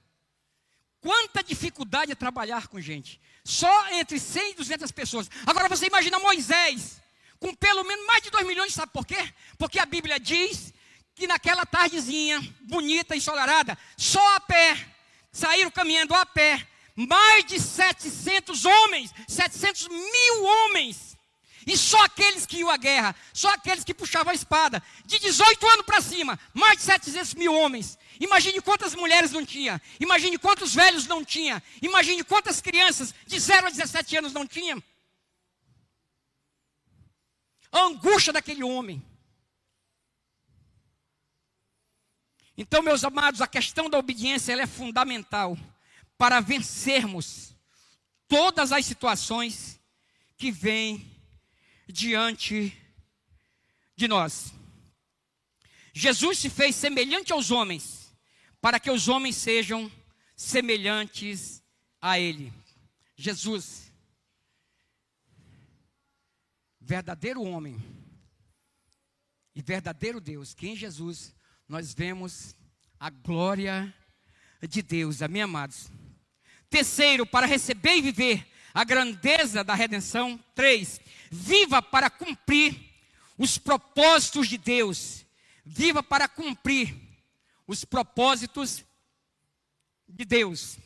[1.01, 3.21] Quanta dificuldade é trabalhar com gente.
[3.45, 5.31] Só entre 100 e 200 pessoas.
[5.47, 7.01] Agora você imagina Moisés,
[7.39, 9.33] com pelo menos mais de 2 milhões, sabe por quê?
[9.59, 10.73] Porque a Bíblia diz
[11.15, 14.77] que naquela tardezinha, bonita ensolarada, só a pé,
[15.31, 21.15] saíram caminhando a pé, mais de 700 homens, 700 mil homens.
[21.67, 25.67] E só aqueles que iam à guerra, só aqueles que puxavam a espada, de 18
[25.69, 27.99] anos para cima, mais de 700 mil homens.
[28.21, 33.67] Imagine quantas mulheres não tinha, imagine quantos velhos não tinha, imagine quantas crianças de 0
[33.67, 34.83] a 17 anos não tinha.
[37.73, 39.05] A angústia daquele homem.
[42.57, 45.59] Então, meus amados, a questão da obediência é fundamental
[46.17, 47.53] para vencermos
[48.29, 49.81] todas as situações
[50.37, 51.11] que vêm
[51.89, 52.77] diante
[53.97, 54.53] de nós.
[55.93, 58.04] Jesus se fez semelhante aos homens,
[58.65, 59.93] para que os homens sejam
[60.35, 61.63] semelhantes
[62.01, 62.51] a Ele.
[63.15, 63.93] Jesus,
[66.81, 67.77] verdadeiro homem
[69.55, 71.37] e verdadeiro Deus, que em Jesus
[71.69, 72.57] nós vemos
[72.99, 73.95] a glória
[74.67, 75.91] de Deus, amém, amados?
[76.71, 80.43] Terceiro, para receber e viver a grandeza da redenção.
[80.55, 82.81] Três, viva para cumprir
[83.37, 85.27] os propósitos de Deus.
[85.67, 87.04] Viva para cumprir
[87.67, 88.85] os propósitos
[90.09, 90.79] de Deus.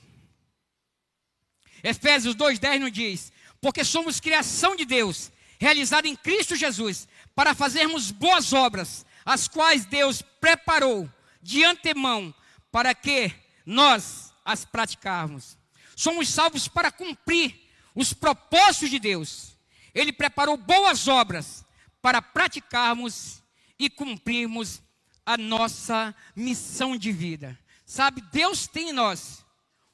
[1.82, 8.10] Efésios 2,10 nos diz: Porque somos criação de Deus, realizada em Cristo Jesus, para fazermos
[8.10, 11.10] boas obras, as quais Deus preparou
[11.42, 12.34] de antemão
[12.70, 13.32] para que
[13.64, 15.58] nós as praticarmos
[15.98, 17.60] somos salvos para cumprir
[17.92, 19.56] os propósitos de Deus.
[19.92, 21.64] Ele preparou boas obras
[22.00, 23.42] para praticarmos
[23.76, 24.80] e cumprirmos
[25.28, 27.58] a nossa missão de vida.
[27.84, 29.44] Sabe, Deus tem em nós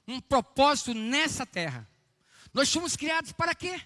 [0.06, 1.90] um propósito nessa terra.
[2.52, 3.82] Nós somos criados para quê?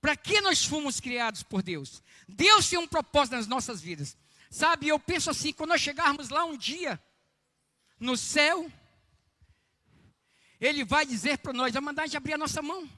[0.00, 2.00] Para que nós fomos criados por Deus?
[2.28, 4.16] Deus tem um propósito nas nossas vidas.
[4.48, 7.02] Sabe, eu penso assim, quando nós chegarmos lá um dia,
[7.98, 8.70] no céu,
[10.60, 12.88] ele vai dizer para nós, vai mandar a gente abrir a nossa mão.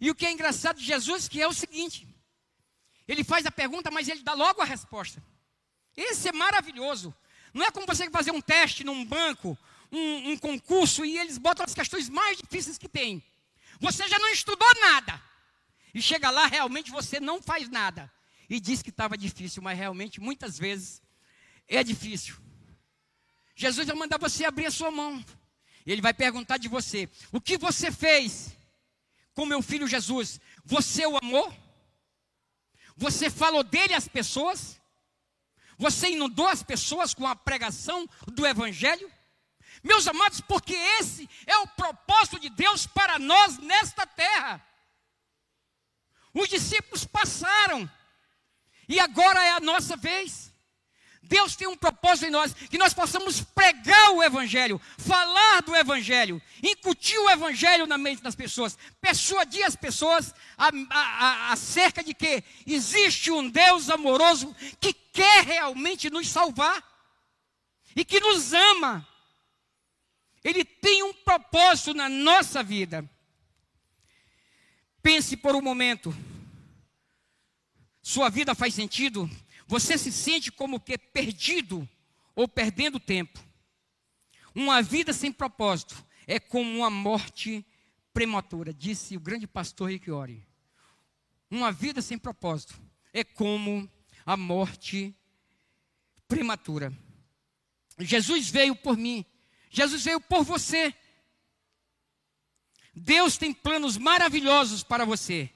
[0.00, 2.08] E o que é engraçado de Jesus, que é o seguinte,
[3.06, 5.22] ele faz a pergunta, mas ele dá logo a resposta.
[5.96, 7.14] Esse é maravilhoso.
[7.54, 9.56] Não é como você fazer um teste num banco,
[9.90, 13.22] um, um concurso, e eles botam as questões mais difíceis que tem.
[13.80, 15.22] Você já não estudou nada.
[15.94, 18.12] E chega lá, realmente você não faz nada.
[18.48, 21.02] E diz que estava difícil, mas realmente muitas vezes
[21.66, 22.36] é difícil.
[23.54, 25.24] Jesus vai mandar você abrir a sua mão.
[25.86, 28.56] Ele vai perguntar de você: o que você fez
[29.34, 30.40] com meu filho Jesus?
[30.64, 31.52] Você o amou?
[32.96, 34.80] Você falou dele às pessoas?
[35.78, 39.12] Você inundou as pessoas com a pregação do Evangelho?
[39.82, 44.66] Meus amados, porque esse é o propósito de Deus para nós nesta terra.
[46.32, 47.90] Os discípulos passaram,
[48.88, 50.52] e agora é a nossa vez.
[51.28, 56.40] Deus tem um propósito em nós, que nós possamos pregar o Evangelho, falar do Evangelho,
[56.62, 62.14] incutir o Evangelho na mente das pessoas, persuadir as pessoas a, a, a, acerca de
[62.14, 66.82] que existe um Deus amoroso que quer realmente nos salvar
[67.94, 69.06] e que nos ama.
[70.44, 73.08] Ele tem um propósito na nossa vida.
[75.02, 76.16] Pense por um momento.
[78.00, 79.28] Sua vida faz sentido?
[79.66, 81.88] Você se sente como que perdido
[82.34, 83.40] ou perdendo tempo.
[84.54, 87.66] Uma vida sem propósito é como uma morte
[88.12, 90.46] prematura, disse o grande pastor Rick Ori.
[91.50, 92.80] Uma vida sem propósito
[93.12, 93.90] é como
[94.24, 95.14] a morte
[96.26, 96.92] prematura.
[97.98, 99.24] Jesus veio por mim,
[99.70, 100.94] Jesus veio por você.
[102.94, 105.50] Deus tem planos maravilhosos para você.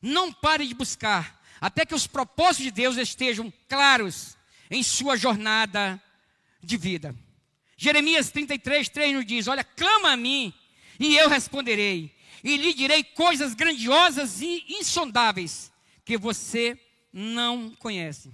[0.00, 4.36] Não pare de buscar até que os propósitos de Deus estejam claros
[4.70, 6.02] em sua jornada
[6.62, 7.14] de vida.
[7.76, 10.52] Jeremias 33, 3 nos diz: Olha, clama a mim,
[10.98, 15.72] e eu responderei, e lhe direi coisas grandiosas e insondáveis
[16.04, 16.78] que você
[17.12, 18.32] não conhece.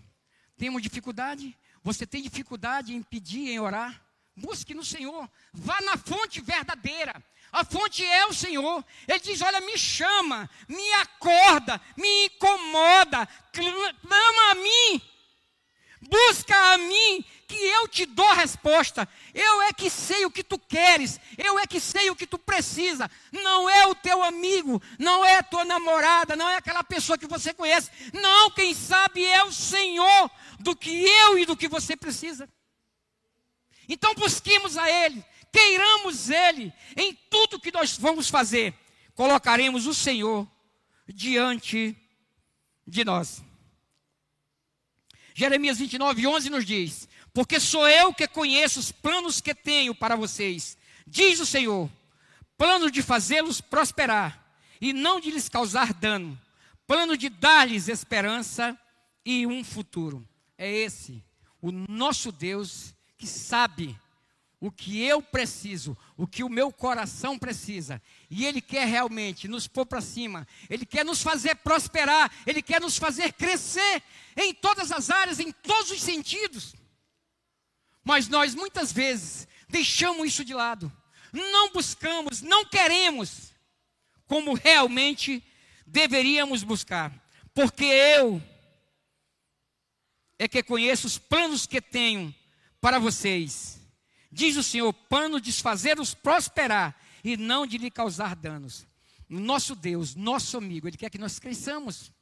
[0.56, 1.56] Temos dificuldade?
[1.82, 4.02] Você tem dificuldade em pedir, em orar?
[4.37, 7.22] Busque no Senhor, vá na fonte verdadeira.
[7.55, 8.85] A fonte é o Senhor.
[9.07, 15.01] Ele diz: Olha, me chama, me acorda, me incomoda, clama a mim,
[16.01, 19.09] busca a mim, que eu te dou a resposta.
[19.33, 22.38] Eu é que sei o que tu queres, eu é que sei o que tu
[22.38, 23.09] precisa.
[23.31, 27.29] Não é o teu amigo, não é a tua namorada, não é aquela pessoa que
[27.29, 27.88] você conhece.
[28.12, 32.49] Não, quem sabe é o Senhor do que eu e do que você precisa.
[33.88, 38.75] Então busquemos a Ele, queiramos Ele, em tudo que nós vamos fazer,
[39.14, 40.49] colocaremos o Senhor
[41.07, 41.97] diante
[42.85, 43.43] de nós.
[45.33, 50.17] Jeremias 29, 11 nos diz: Porque sou eu que conheço os planos que tenho para
[50.17, 51.88] vocês, diz o Senhor,
[52.59, 54.45] plano de fazê-los prosperar
[54.81, 56.38] e não de lhes causar dano,
[56.85, 58.77] plano de dar-lhes esperança
[59.25, 60.29] e um futuro.
[60.59, 61.23] É esse
[61.62, 63.99] o nosso Deus que sabe
[64.64, 68.00] o que eu preciso, o que o meu coração precisa.
[68.31, 72.81] E Ele quer realmente nos pôr para cima, Ele quer nos fazer prosperar, Ele quer
[72.81, 74.03] nos fazer crescer
[74.35, 76.74] em todas as áreas, em todos os sentidos.
[78.03, 80.90] Mas nós muitas vezes deixamos isso de lado,
[81.31, 83.53] não buscamos, não queremos,
[84.27, 85.44] como realmente
[85.87, 87.12] deveríamos buscar,
[87.53, 88.42] porque eu
[90.38, 92.35] é que conheço os planos que tenho
[92.81, 93.84] para vocês
[94.35, 98.85] Diz o Senhor: plano de desfazer-os prosperar e não de lhe causar danos.
[99.29, 102.12] Nosso Deus, nosso amigo, Ele quer que nós cresçamos,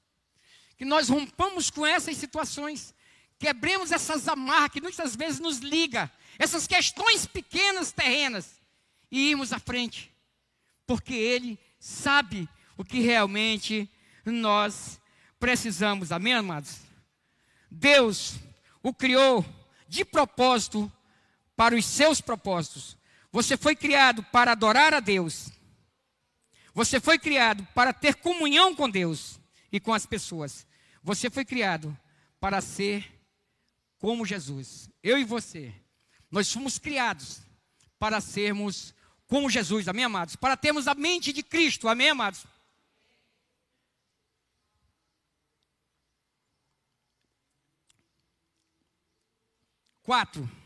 [0.76, 2.94] que nós rompamos com essas situações,
[3.38, 8.60] quebremos essas amarras que muitas vezes nos liga, essas questões pequenas terrenas,
[9.10, 10.12] e irmos à frente,
[10.86, 12.46] porque Ele sabe
[12.76, 13.90] o que realmente
[14.24, 15.00] nós
[15.40, 16.12] precisamos.
[16.12, 16.80] Amém, amados?
[17.70, 18.34] Deus
[18.82, 19.44] o criou
[19.88, 20.92] de propósito
[21.62, 22.96] para os seus propósitos.
[23.30, 25.48] Você foi criado para adorar a Deus.
[26.74, 29.38] Você foi criado para ter comunhão com Deus
[29.70, 30.66] e com as pessoas.
[31.04, 31.96] Você foi criado
[32.40, 33.08] para ser
[34.00, 34.90] como Jesus.
[35.00, 35.72] Eu e você.
[36.28, 37.42] Nós fomos criados
[37.96, 38.92] para sermos
[39.28, 40.34] como Jesus, amém, amados?
[40.34, 42.44] Para termos a mente de Cristo, amém, amados?
[50.02, 50.61] Quatro.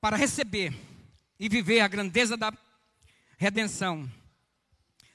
[0.00, 0.74] Para receber
[1.38, 2.52] e viver a grandeza da
[3.36, 4.10] redenção.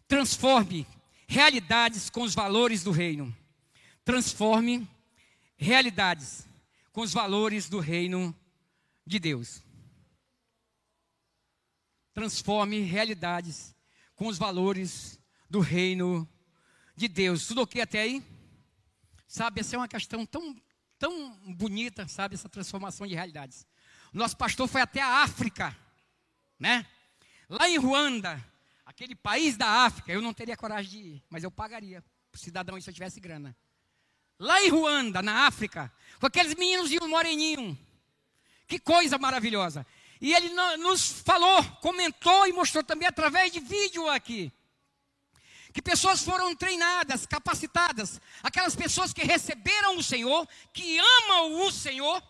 [0.07, 0.87] Transforme
[1.27, 3.35] realidades com os valores do reino.
[4.03, 4.87] Transforme
[5.57, 6.47] realidades
[6.91, 8.35] com os valores do reino
[9.05, 9.61] de Deus.
[12.13, 13.75] Transforme realidades
[14.15, 15.19] com os valores
[15.49, 16.27] do reino
[16.95, 17.47] de Deus.
[17.47, 18.23] Tudo ok até aí?
[19.27, 20.55] Sabe, essa é uma questão tão,
[20.99, 23.65] tão bonita, sabe, essa transformação de realidades.
[24.13, 25.75] Nosso pastor foi até a África,
[26.59, 26.85] né?
[27.49, 28.43] Lá em Ruanda,
[28.85, 32.79] aquele país da África, eu não teria coragem de ir, mas eu pagaria para cidadão
[32.79, 33.55] se eu tivesse grana.
[34.37, 37.77] Lá em Ruanda, na África, com aqueles meninos e um moreninho.
[38.67, 39.85] Que coisa maravilhosa.
[40.21, 44.51] E ele nos falou, comentou e mostrou também através de vídeo aqui.
[45.73, 52.21] Que pessoas foram treinadas, capacitadas, aquelas pessoas que receberam o Senhor, que amam o Senhor,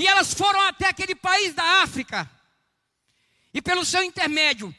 [0.00, 2.28] e elas foram até aquele país da África,
[3.52, 4.74] e pelo seu intermédio,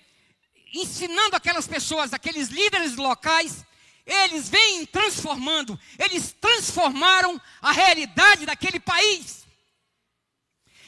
[0.73, 3.63] ensinando aquelas pessoas, aqueles líderes locais,
[4.03, 9.45] eles vêm transformando, eles transformaram a realidade daquele país.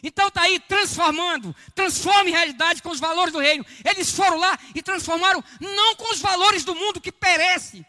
[0.01, 3.63] Então está aí transformando, transforme realidade com os valores do reino.
[3.85, 7.85] Eles foram lá e transformaram, não com os valores do mundo que perece,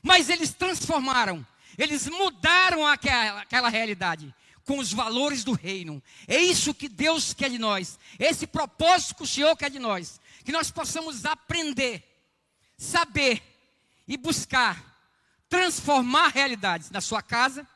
[0.00, 1.44] mas eles transformaram,
[1.76, 4.32] eles mudaram aquela, aquela realidade
[4.68, 6.02] com os valores do reino.
[6.26, 10.20] É isso que Deus quer de nós, esse propósito que o Senhor quer de nós,
[10.44, 12.04] que nós possamos aprender,
[12.76, 13.42] saber
[14.06, 14.86] e buscar
[15.48, 17.66] transformar realidades na sua casa,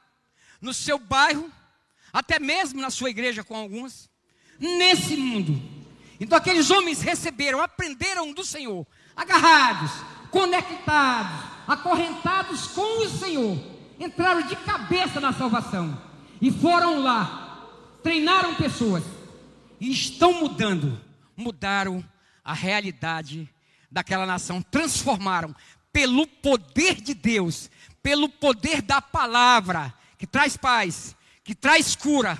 [0.61, 1.51] no seu bairro,
[2.13, 4.11] até mesmo na sua igreja com alguns,
[4.61, 5.59] nesse mundo.
[6.21, 8.87] Então aqueles homens receberam, aprenderam do Senhor,
[9.17, 9.91] agarrados,
[10.31, 13.59] conectados, acorrentados com o Senhor,
[13.99, 16.12] entraram de cabeça na salvação
[16.43, 17.71] e foram lá,
[18.03, 19.05] treinaram pessoas
[19.81, 21.01] e estão mudando,
[21.37, 22.05] mudaram
[22.45, 23.49] a realidade
[23.89, 25.55] daquela nação, transformaram
[25.93, 27.71] pelo poder de Deus,
[28.03, 31.15] pelo poder da palavra, que traz paz,
[31.45, 32.37] que traz cura,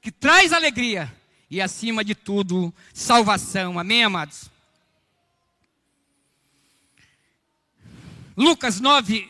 [0.00, 1.12] que traz alegria
[1.50, 3.80] e, acima de tudo, salvação.
[3.80, 4.48] Amém, amados?
[8.36, 9.28] Lucas 9,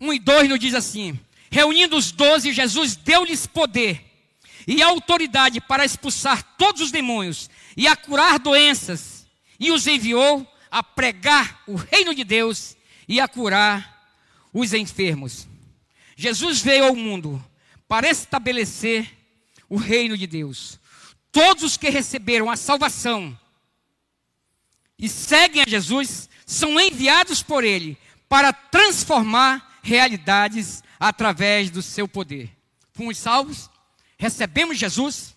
[0.00, 1.18] 1 e 2 nos diz assim:
[1.54, 4.04] Reunindo os doze, Jesus deu-lhes poder
[4.66, 9.24] e autoridade para expulsar todos os demônios e a curar doenças,
[9.60, 12.76] e os enviou a pregar o reino de Deus
[13.06, 14.10] e a curar
[14.52, 15.46] os enfermos.
[16.16, 17.40] Jesus veio ao mundo
[17.86, 19.08] para estabelecer
[19.68, 20.80] o reino de Deus.
[21.30, 23.38] Todos os que receberam a salvação
[24.98, 27.96] e seguem a Jesus são enviados por Ele
[28.28, 32.50] para transformar realidades através do seu poder.
[32.92, 33.70] Fomos salvos,
[34.18, 35.34] recebemos Jesus,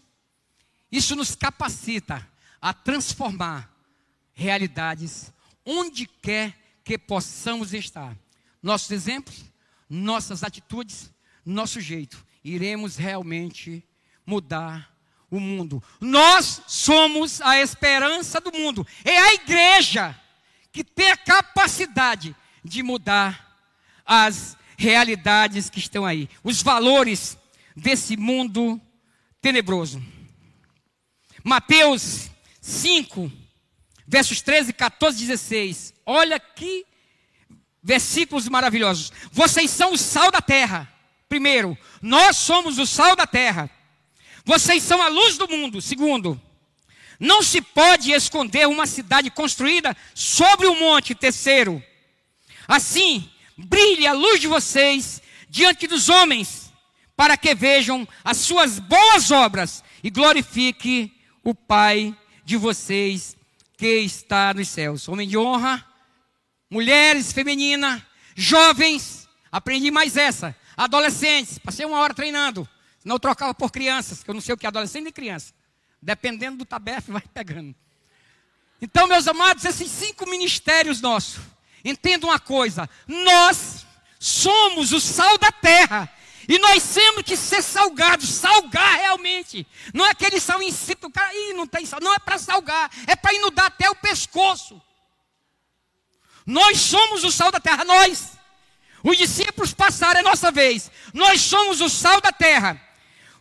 [0.92, 2.28] isso nos capacita
[2.62, 3.72] a transformar
[4.34, 5.32] realidades
[5.66, 8.16] onde quer que possamos estar.
[8.62, 9.44] Nossos exemplos,
[9.90, 11.12] nossas atitudes,
[11.46, 13.84] nosso jeito, iremos realmente
[14.26, 14.96] mudar
[15.30, 15.84] o mundo.
[16.00, 18.88] Nós somos a esperança do mundo.
[19.04, 20.20] É a igreja
[20.72, 23.60] que tem a capacidade de mudar
[24.06, 27.38] as realidades que estão aí, os valores
[27.76, 28.80] desse mundo
[29.42, 30.02] tenebroso.
[31.44, 32.30] Mateus
[32.62, 33.32] 5,
[34.08, 35.94] versos 13, 14, 16.
[36.06, 36.86] Olha que
[37.82, 39.12] versículos maravilhosos.
[39.32, 40.92] Vocês são o sal da terra.
[41.28, 43.70] Primeiro, nós somos o sal da terra.
[44.46, 45.82] Vocês são a luz do mundo.
[45.82, 46.40] Segundo,
[47.20, 51.16] não se pode esconder uma cidade construída sobre um monte.
[51.16, 51.82] Terceiro,
[52.68, 56.72] assim, brilhe a luz de vocês diante dos homens,
[57.16, 61.12] para que vejam as suas boas obras e glorifique
[61.44, 63.36] o Pai de vocês
[63.76, 65.08] que está nos céus.
[65.08, 65.86] Homem de honra,
[66.70, 68.06] mulheres, feminina,
[68.36, 70.56] jovens, aprendi mais essa.
[70.76, 72.68] Adolescentes, passei uma hora treinando.
[73.04, 75.54] Não trocava por crianças, que eu não sei o que é adolescente e criança.
[76.02, 77.74] Dependendo do tabefe, vai pegando.
[78.82, 81.42] Então, meus amados, esses cinco ministérios nossos,
[81.84, 83.86] entendam uma coisa: nós
[84.20, 86.12] somos o sal da terra.
[86.50, 89.68] E nós temos que ser salgados, salgar realmente.
[89.94, 92.00] Não é aquele sal insípido, o cara, Ih, não tem sal.
[92.02, 94.82] Não é para salgar, é para inundar até o pescoço.
[96.46, 98.38] Nós somos o sal da terra, nós.
[99.04, 100.90] Os discípulos passaram, é nossa vez.
[101.14, 102.82] Nós somos o sal da terra.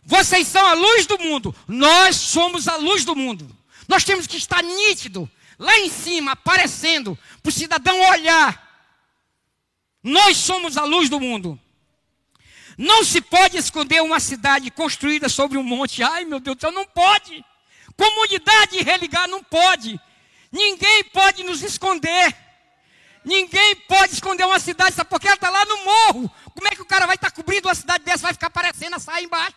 [0.03, 1.55] Vocês são a luz do mundo.
[1.65, 3.55] Nós somos a luz do mundo.
[3.87, 8.65] Nós temos que estar nítido, lá em cima, aparecendo, para o cidadão olhar.
[10.03, 11.59] Nós somos a luz do mundo.
[12.77, 16.03] Não se pode esconder uma cidade construída sobre um monte.
[16.03, 17.43] Ai, meu Deus céu, não pode.
[17.97, 19.99] Comunidade religar não pode.
[20.51, 22.35] Ninguém pode nos esconder.
[23.25, 26.31] Ninguém pode esconder uma cidade, sabe porque ela está lá no morro.
[26.53, 28.95] Como é que o cara vai estar tá cobrindo uma cidade dessa, vai ficar parecendo
[28.95, 29.55] a saia embaixo?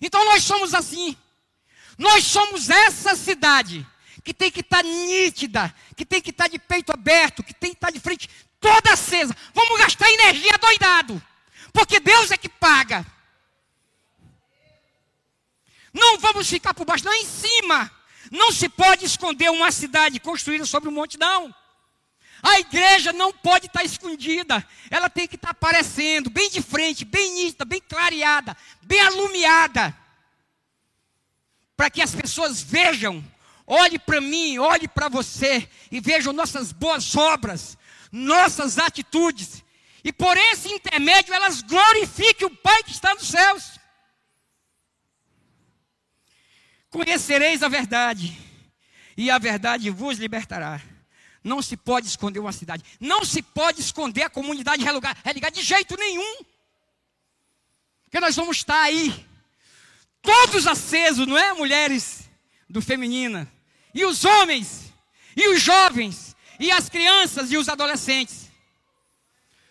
[0.00, 1.16] Então nós somos assim.
[1.98, 3.86] Nós somos essa cidade
[4.20, 7.54] que tem que estar tá nítida, que tem que estar tá de peito aberto, que
[7.54, 8.28] tem que estar tá de frente
[8.60, 9.34] toda acesa.
[9.54, 11.22] Vamos gastar energia doidado.
[11.72, 13.06] Porque Deus é que paga.
[15.92, 17.90] Não vamos ficar por baixo, não em cima.
[18.30, 21.54] Não se pode esconder uma cidade construída sobre um monte, não.
[22.42, 24.66] A igreja não pode estar escondida.
[24.90, 29.96] Ela tem que estar aparecendo, bem de frente, bem nítida, bem clareada, bem alumiada.
[31.76, 33.24] Para que as pessoas vejam,
[33.70, 37.78] olhe para mim, olhe para você e vejam nossas boas obras,
[38.10, 39.62] nossas atitudes.
[40.02, 43.78] E por esse intermédio elas glorifiquem o Pai que está nos céus.
[46.90, 48.36] Conhecereis a verdade,
[49.16, 50.82] e a verdade vos libertará.
[51.42, 52.84] Não se pode esconder uma cidade.
[52.98, 56.38] Não se pode esconder a comunidade religada de jeito nenhum.
[58.02, 59.24] Porque nós vamos estar aí,
[60.20, 62.28] todos acesos, não é, mulheres
[62.68, 63.48] do feminina?
[63.94, 64.92] E os homens,
[65.36, 68.50] e os jovens, e as crianças e os adolescentes.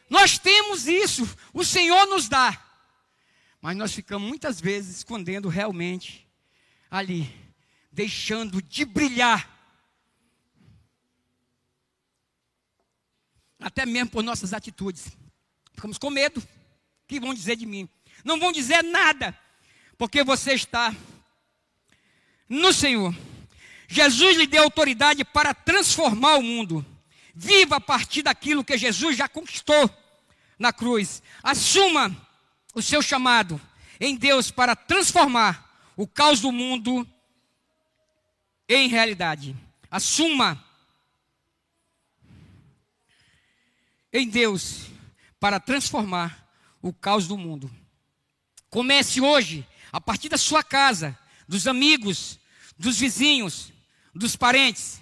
[0.09, 2.65] Nós temos isso, o Senhor nos dá.
[3.61, 6.27] Mas nós ficamos muitas vezes escondendo realmente
[6.89, 7.33] ali,
[7.91, 9.57] deixando de brilhar.
[13.59, 15.11] Até mesmo por nossas atitudes.
[15.73, 16.39] Ficamos com medo.
[16.39, 17.87] O que vão dizer de mim?
[18.23, 19.37] Não vão dizer nada,
[19.97, 20.95] porque você está
[22.47, 23.13] no Senhor.
[23.91, 26.85] Jesus lhe deu autoridade para transformar o mundo.
[27.33, 29.89] Viva a partir daquilo que Jesus já conquistou
[30.59, 31.23] na cruz.
[31.41, 32.15] Assuma
[32.75, 33.59] o seu chamado
[33.99, 37.05] em Deus para transformar o caos do mundo
[38.67, 39.55] em realidade.
[39.89, 40.63] Assuma
[44.13, 44.85] em Deus
[45.39, 46.47] para transformar
[46.79, 47.71] o caos do mundo.
[48.69, 51.17] Comece hoje, a partir da sua casa,
[51.47, 52.39] dos amigos,
[52.77, 53.73] dos vizinhos,
[54.13, 55.01] dos parentes,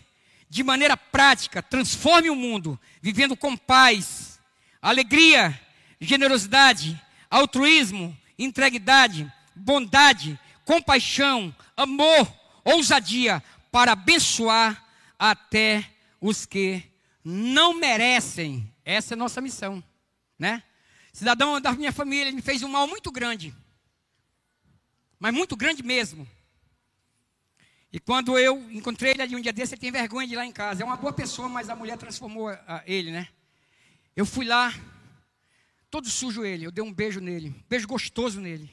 [0.49, 4.39] de maneira prática, transforme o mundo, vivendo com paz,
[4.81, 5.59] alegria,
[5.99, 6.99] generosidade,
[7.29, 12.31] altruísmo, integridade, bondade, compaixão, amor,
[12.63, 14.85] ousadia, para abençoar
[15.17, 15.89] até
[16.21, 16.83] os que
[17.23, 18.73] não merecem.
[18.85, 19.83] Essa é a nossa missão,
[20.39, 20.63] né?
[21.11, 23.53] Cidadão da minha família me fez um mal muito grande.
[25.19, 26.27] Mas muito grande mesmo.
[27.91, 30.45] E quando eu encontrei ele ali um dia desse, ele tem vergonha de ir lá
[30.45, 30.83] em casa.
[30.83, 33.29] É uma boa pessoa, mas a mulher transformou a, ele, né?
[34.15, 34.73] Eu fui lá,
[35.89, 36.65] todo sujo ele.
[36.65, 38.69] Eu dei um beijo nele, um beijo gostoso nele.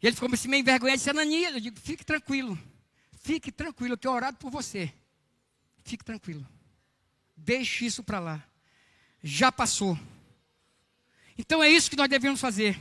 [0.00, 2.58] E ele ficou assim, meio envergonhado, disse, Ananias, eu digo, fique tranquilo,
[3.22, 4.92] fique tranquilo, eu tenho orado por você.
[5.84, 6.46] Fique tranquilo.
[7.36, 8.44] Deixe isso para lá.
[9.22, 9.98] Já passou.
[11.36, 12.78] Então é isso que nós devemos fazer.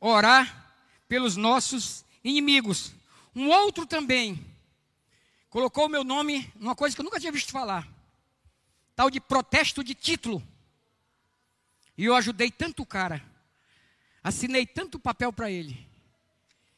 [0.00, 0.74] Orar
[1.08, 2.92] pelos nossos inimigos.
[3.34, 4.44] Um outro também
[5.56, 7.88] colocou o meu nome numa coisa que eu nunca tinha visto falar.
[8.94, 10.46] Tal de protesto de título.
[11.96, 13.24] E eu ajudei tanto o cara.
[14.22, 15.88] Assinei tanto papel para ele.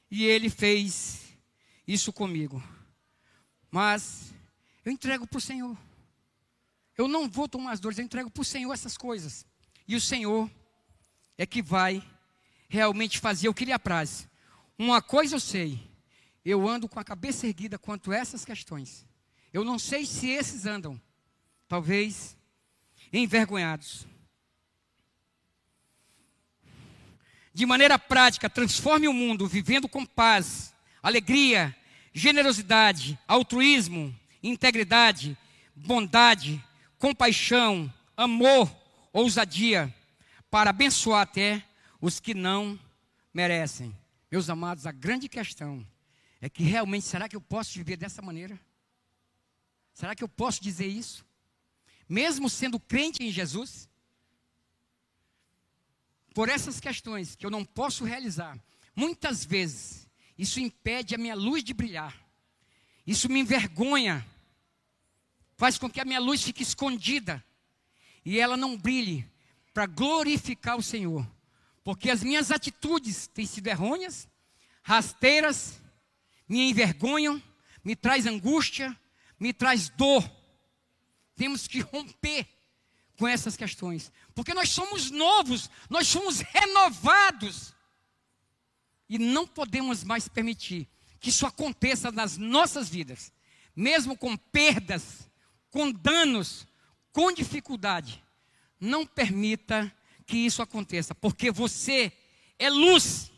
[0.08, 1.36] E ele fez
[1.88, 2.62] isso comigo.
[3.68, 4.32] Mas
[4.84, 5.76] eu entrego para o Senhor.
[6.96, 9.44] Eu não vou tomar as dores, eu entrego para o Senhor essas coisas.
[9.88, 10.48] E o Senhor
[11.36, 12.00] é que vai
[12.68, 14.28] realmente fazer o que lhe apraz.
[14.78, 15.88] Uma coisa eu sei,
[16.45, 19.07] eu ando com a cabeça erguida quanto a essas questões.
[19.53, 21.01] Eu não sei se esses andam,
[21.68, 22.36] talvez
[23.12, 24.07] envergonhados.
[27.59, 30.72] de maneira prática, transforme o mundo vivendo com paz,
[31.03, 31.74] alegria,
[32.14, 35.36] generosidade, altruísmo, integridade,
[35.74, 36.64] bondade,
[37.01, 38.72] compaixão, amor,
[39.12, 39.93] ousadia,
[40.49, 41.61] para abençoar até
[42.01, 42.78] os que não
[43.34, 43.93] merecem.
[44.30, 45.84] Meus amados, a grande questão
[46.41, 48.59] é que realmente, será que eu posso viver dessa maneira?
[49.93, 51.26] Será que eu posso dizer isso?
[52.09, 53.89] Mesmo sendo crente em Jesus?
[56.39, 58.57] por essas questões que eu não posso realizar,
[58.95, 60.09] muitas vezes
[60.39, 62.14] isso impede a minha luz de brilhar.
[63.05, 64.24] Isso me envergonha.
[65.57, 67.45] Faz com que a minha luz fique escondida
[68.24, 69.28] e ela não brilhe
[69.74, 71.28] para glorificar o Senhor.
[71.82, 74.28] Porque as minhas atitudes têm sido errôneas,
[74.80, 75.80] rasteiras,
[76.49, 77.42] me envergonham,
[77.84, 78.99] me traz angústia,
[79.38, 80.28] me traz dor.
[81.36, 82.46] Temos que romper
[83.18, 87.74] com essas questões, porque nós somos novos, nós somos renovados.
[89.09, 90.88] E não podemos mais permitir
[91.18, 93.32] que isso aconteça nas nossas vidas,
[93.74, 95.28] mesmo com perdas,
[95.70, 96.66] com danos,
[97.12, 98.22] com dificuldade.
[98.80, 99.92] Não permita
[100.26, 102.12] que isso aconteça, porque você
[102.59, 103.32] é luz,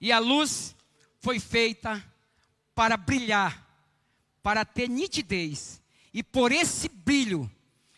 [0.00, 0.74] e a luz
[1.20, 2.04] foi feita
[2.74, 3.66] para brilhar,
[4.42, 5.80] para ter nitidez,
[6.12, 7.50] e por esse brilho,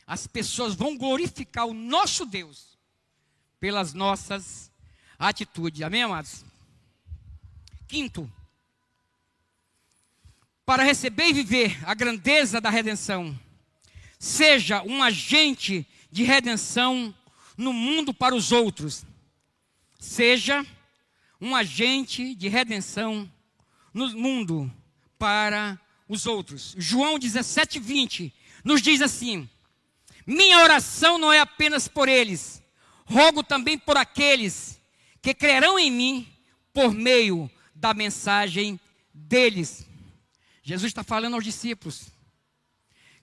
[0.07, 2.79] as pessoas vão glorificar o nosso Deus
[3.59, 4.71] pelas nossas
[5.19, 5.83] atitudes.
[5.83, 6.45] Amém, amados?
[7.87, 8.31] Quinto,
[10.67, 13.39] para receber e viver a grandeza da redenção,
[14.19, 17.15] seja um agente de redenção
[17.57, 19.05] no mundo para os outros.
[19.99, 20.67] Seja
[21.41, 23.32] um agente de redenção
[23.93, 24.73] no mundo
[25.19, 26.75] para os outros.
[26.79, 28.33] João 17, 20
[28.65, 29.49] nos diz assim:
[30.27, 32.63] Minha oração não é apenas por eles,
[33.05, 34.81] rogo também por aqueles
[35.21, 36.29] que crerão em mim
[36.73, 38.79] por meio da mensagem
[39.13, 39.87] deles.
[40.63, 42.07] Jesus está falando aos discípulos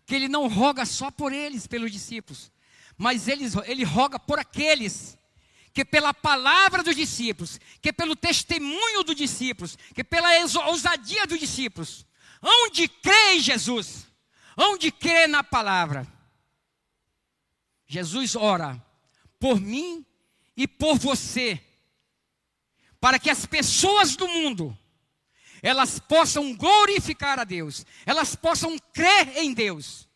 [0.05, 2.51] que ele não roga só por eles, pelos discípulos,
[2.97, 5.18] mas ele, ele roga por aqueles
[5.79, 10.27] que pela palavra dos discípulos, que pelo testemunho dos discípulos, que pela
[10.67, 12.05] ousadia dos discípulos,
[12.41, 14.05] onde crê em Jesus,
[14.57, 16.05] onde crê na palavra.
[17.87, 18.85] Jesus ora
[19.39, 20.05] por mim
[20.57, 21.63] e por você,
[22.99, 24.77] para que as pessoas do mundo
[25.63, 30.09] elas possam glorificar a Deus, elas possam crer em Deus,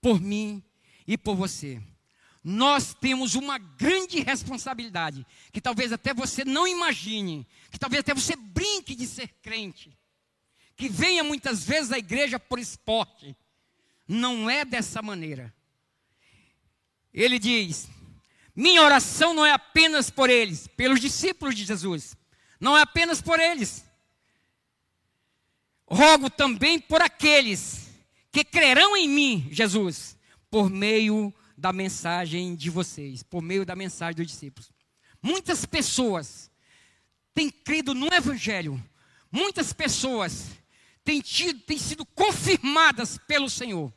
[0.00, 0.64] por mim
[1.06, 1.78] e por você.
[2.50, 8.34] Nós temos uma grande responsabilidade, que talvez até você não imagine, que talvez até você
[8.34, 9.94] brinque de ser crente,
[10.74, 13.36] que venha muitas vezes à igreja por esporte.
[14.08, 15.54] Não é dessa maneira.
[17.12, 17.86] Ele diz:
[18.56, 22.16] Minha oração não é apenas por eles, pelos discípulos de Jesus,
[22.58, 23.84] não é apenas por eles,
[25.86, 27.90] rogo também por aqueles
[28.32, 30.16] que crerão em mim, Jesus,
[30.50, 34.70] por meio da mensagem de vocês, por meio da mensagem dos discípulos.
[35.20, 36.48] Muitas pessoas
[37.34, 38.80] têm crido no Evangelho,
[39.30, 40.46] muitas pessoas
[41.04, 43.92] têm, tido, têm sido confirmadas pelo Senhor,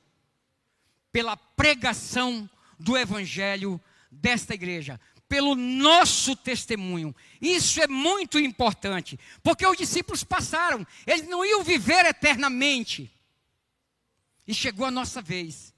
[1.12, 2.50] pela pregação
[2.80, 3.80] do Evangelho
[4.12, 5.00] desta igreja,
[5.30, 7.16] pelo nosso testemunho.
[7.40, 13.12] Isso é muito importante, porque os discípulos passaram, eles não iam viver eternamente.
[14.48, 15.71] E chegou a nossa vez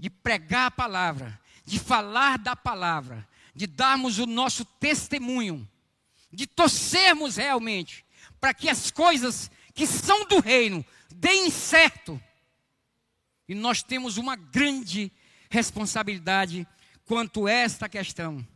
[0.00, 5.68] de pregar a palavra, de falar da palavra, de darmos o nosso testemunho,
[6.32, 8.04] de torcermos realmente
[8.40, 10.84] para que as coisas que são do reino
[11.14, 12.20] deem certo.
[13.48, 15.12] E nós temos uma grande
[15.50, 16.66] responsabilidade
[17.04, 18.46] quanto a esta questão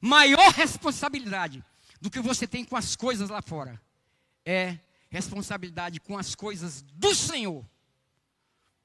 [0.00, 1.62] maior responsabilidade
[2.00, 3.80] do que você tem com as coisas lá fora
[4.44, 4.78] é
[5.10, 7.64] responsabilidade com as coisas do Senhor,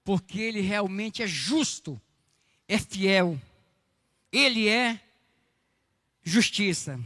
[0.06, 2.00] porque Ele realmente é justo,
[2.68, 3.38] é fiel,
[4.32, 4.98] Ele é
[6.24, 6.98] justiça.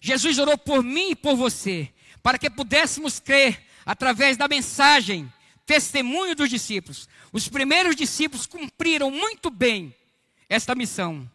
[0.00, 1.88] Jesus orou por mim e por você,
[2.22, 5.32] para que pudéssemos crer através da mensagem,
[5.64, 7.08] testemunho dos discípulos.
[7.32, 9.94] Os primeiros discípulos cumpriram muito bem
[10.48, 11.30] esta missão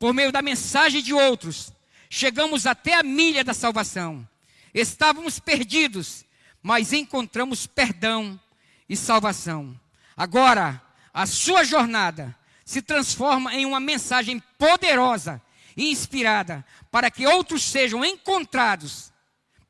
[0.00, 1.70] por meio da mensagem de outros,
[2.08, 4.26] chegamos até a milha da salvação.
[4.72, 6.24] Estávamos perdidos,
[6.62, 8.40] mas encontramos perdão
[8.88, 9.78] e salvação.
[10.20, 10.82] Agora,
[11.14, 15.40] a sua jornada se transforma em uma mensagem poderosa
[15.74, 19.10] e inspirada para que outros sejam encontrados,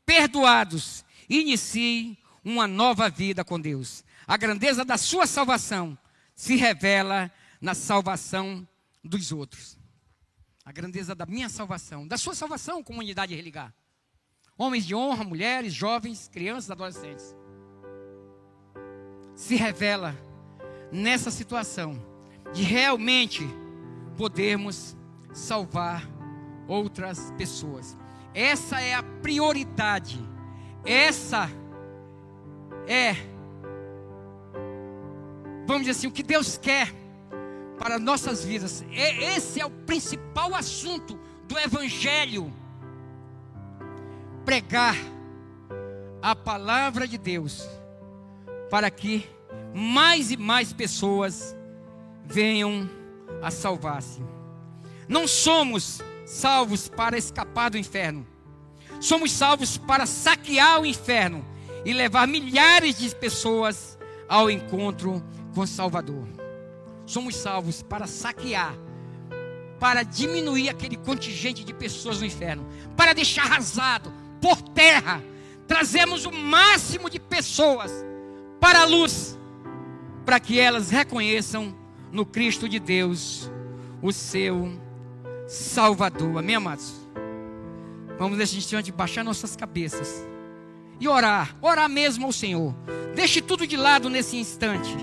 [0.05, 4.03] perdoados e iniciem uma nova vida com Deus.
[4.26, 5.96] A grandeza da sua salvação
[6.34, 7.30] se revela
[7.61, 8.66] na salvação
[9.05, 9.78] dos outros
[10.64, 13.72] a grandeza da minha salvação, da sua salvação, comunidade religar.
[14.59, 17.36] Homens de honra, mulheres, jovens, crianças, adolescentes.
[19.36, 20.16] Se revela
[20.93, 22.01] nessa situação
[22.53, 23.47] de realmente
[24.16, 24.97] podermos
[25.32, 26.09] salvar
[26.66, 27.97] outras pessoas.
[28.34, 30.20] Essa é a prioridade.
[30.84, 31.51] Essa
[32.86, 33.14] é,
[35.66, 36.93] vamos dizer assim, o que Deus quer
[37.78, 38.84] para nossas vidas.
[38.93, 42.53] Esse é o principal assunto do Evangelho.
[44.45, 44.97] Pregar
[46.22, 47.66] a palavra de Deus
[48.68, 49.26] para que
[49.75, 51.57] mais e mais pessoas
[52.25, 52.89] venham
[53.43, 54.23] a salvar-se.
[55.09, 58.27] Não somos salvos para escapar do inferno.
[59.01, 61.45] Somos salvos para saquear o inferno
[61.85, 63.99] e levar milhares de pessoas
[64.29, 65.23] ao encontro
[65.55, 66.41] com o Salvador
[67.11, 68.73] somos salvos para saquear,
[69.81, 72.66] para diminuir aquele contingente de pessoas no inferno,
[72.97, 75.23] para deixar arrasado por terra,
[75.66, 77.93] trazemos o máximo de pessoas
[78.61, 79.37] para a luz,
[80.25, 81.75] para que elas reconheçam
[82.12, 83.51] no Cristo de Deus
[84.03, 84.73] o seu
[85.47, 86.39] Salvador.
[86.39, 86.95] Amém, amados?
[88.18, 90.27] Vamos nesse instante baixar nossas cabeças
[91.01, 92.75] e orar, orar mesmo ao Senhor.
[93.14, 94.95] Deixe tudo de lado nesse instante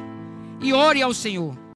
[0.62, 1.67] e ore ao Senhor.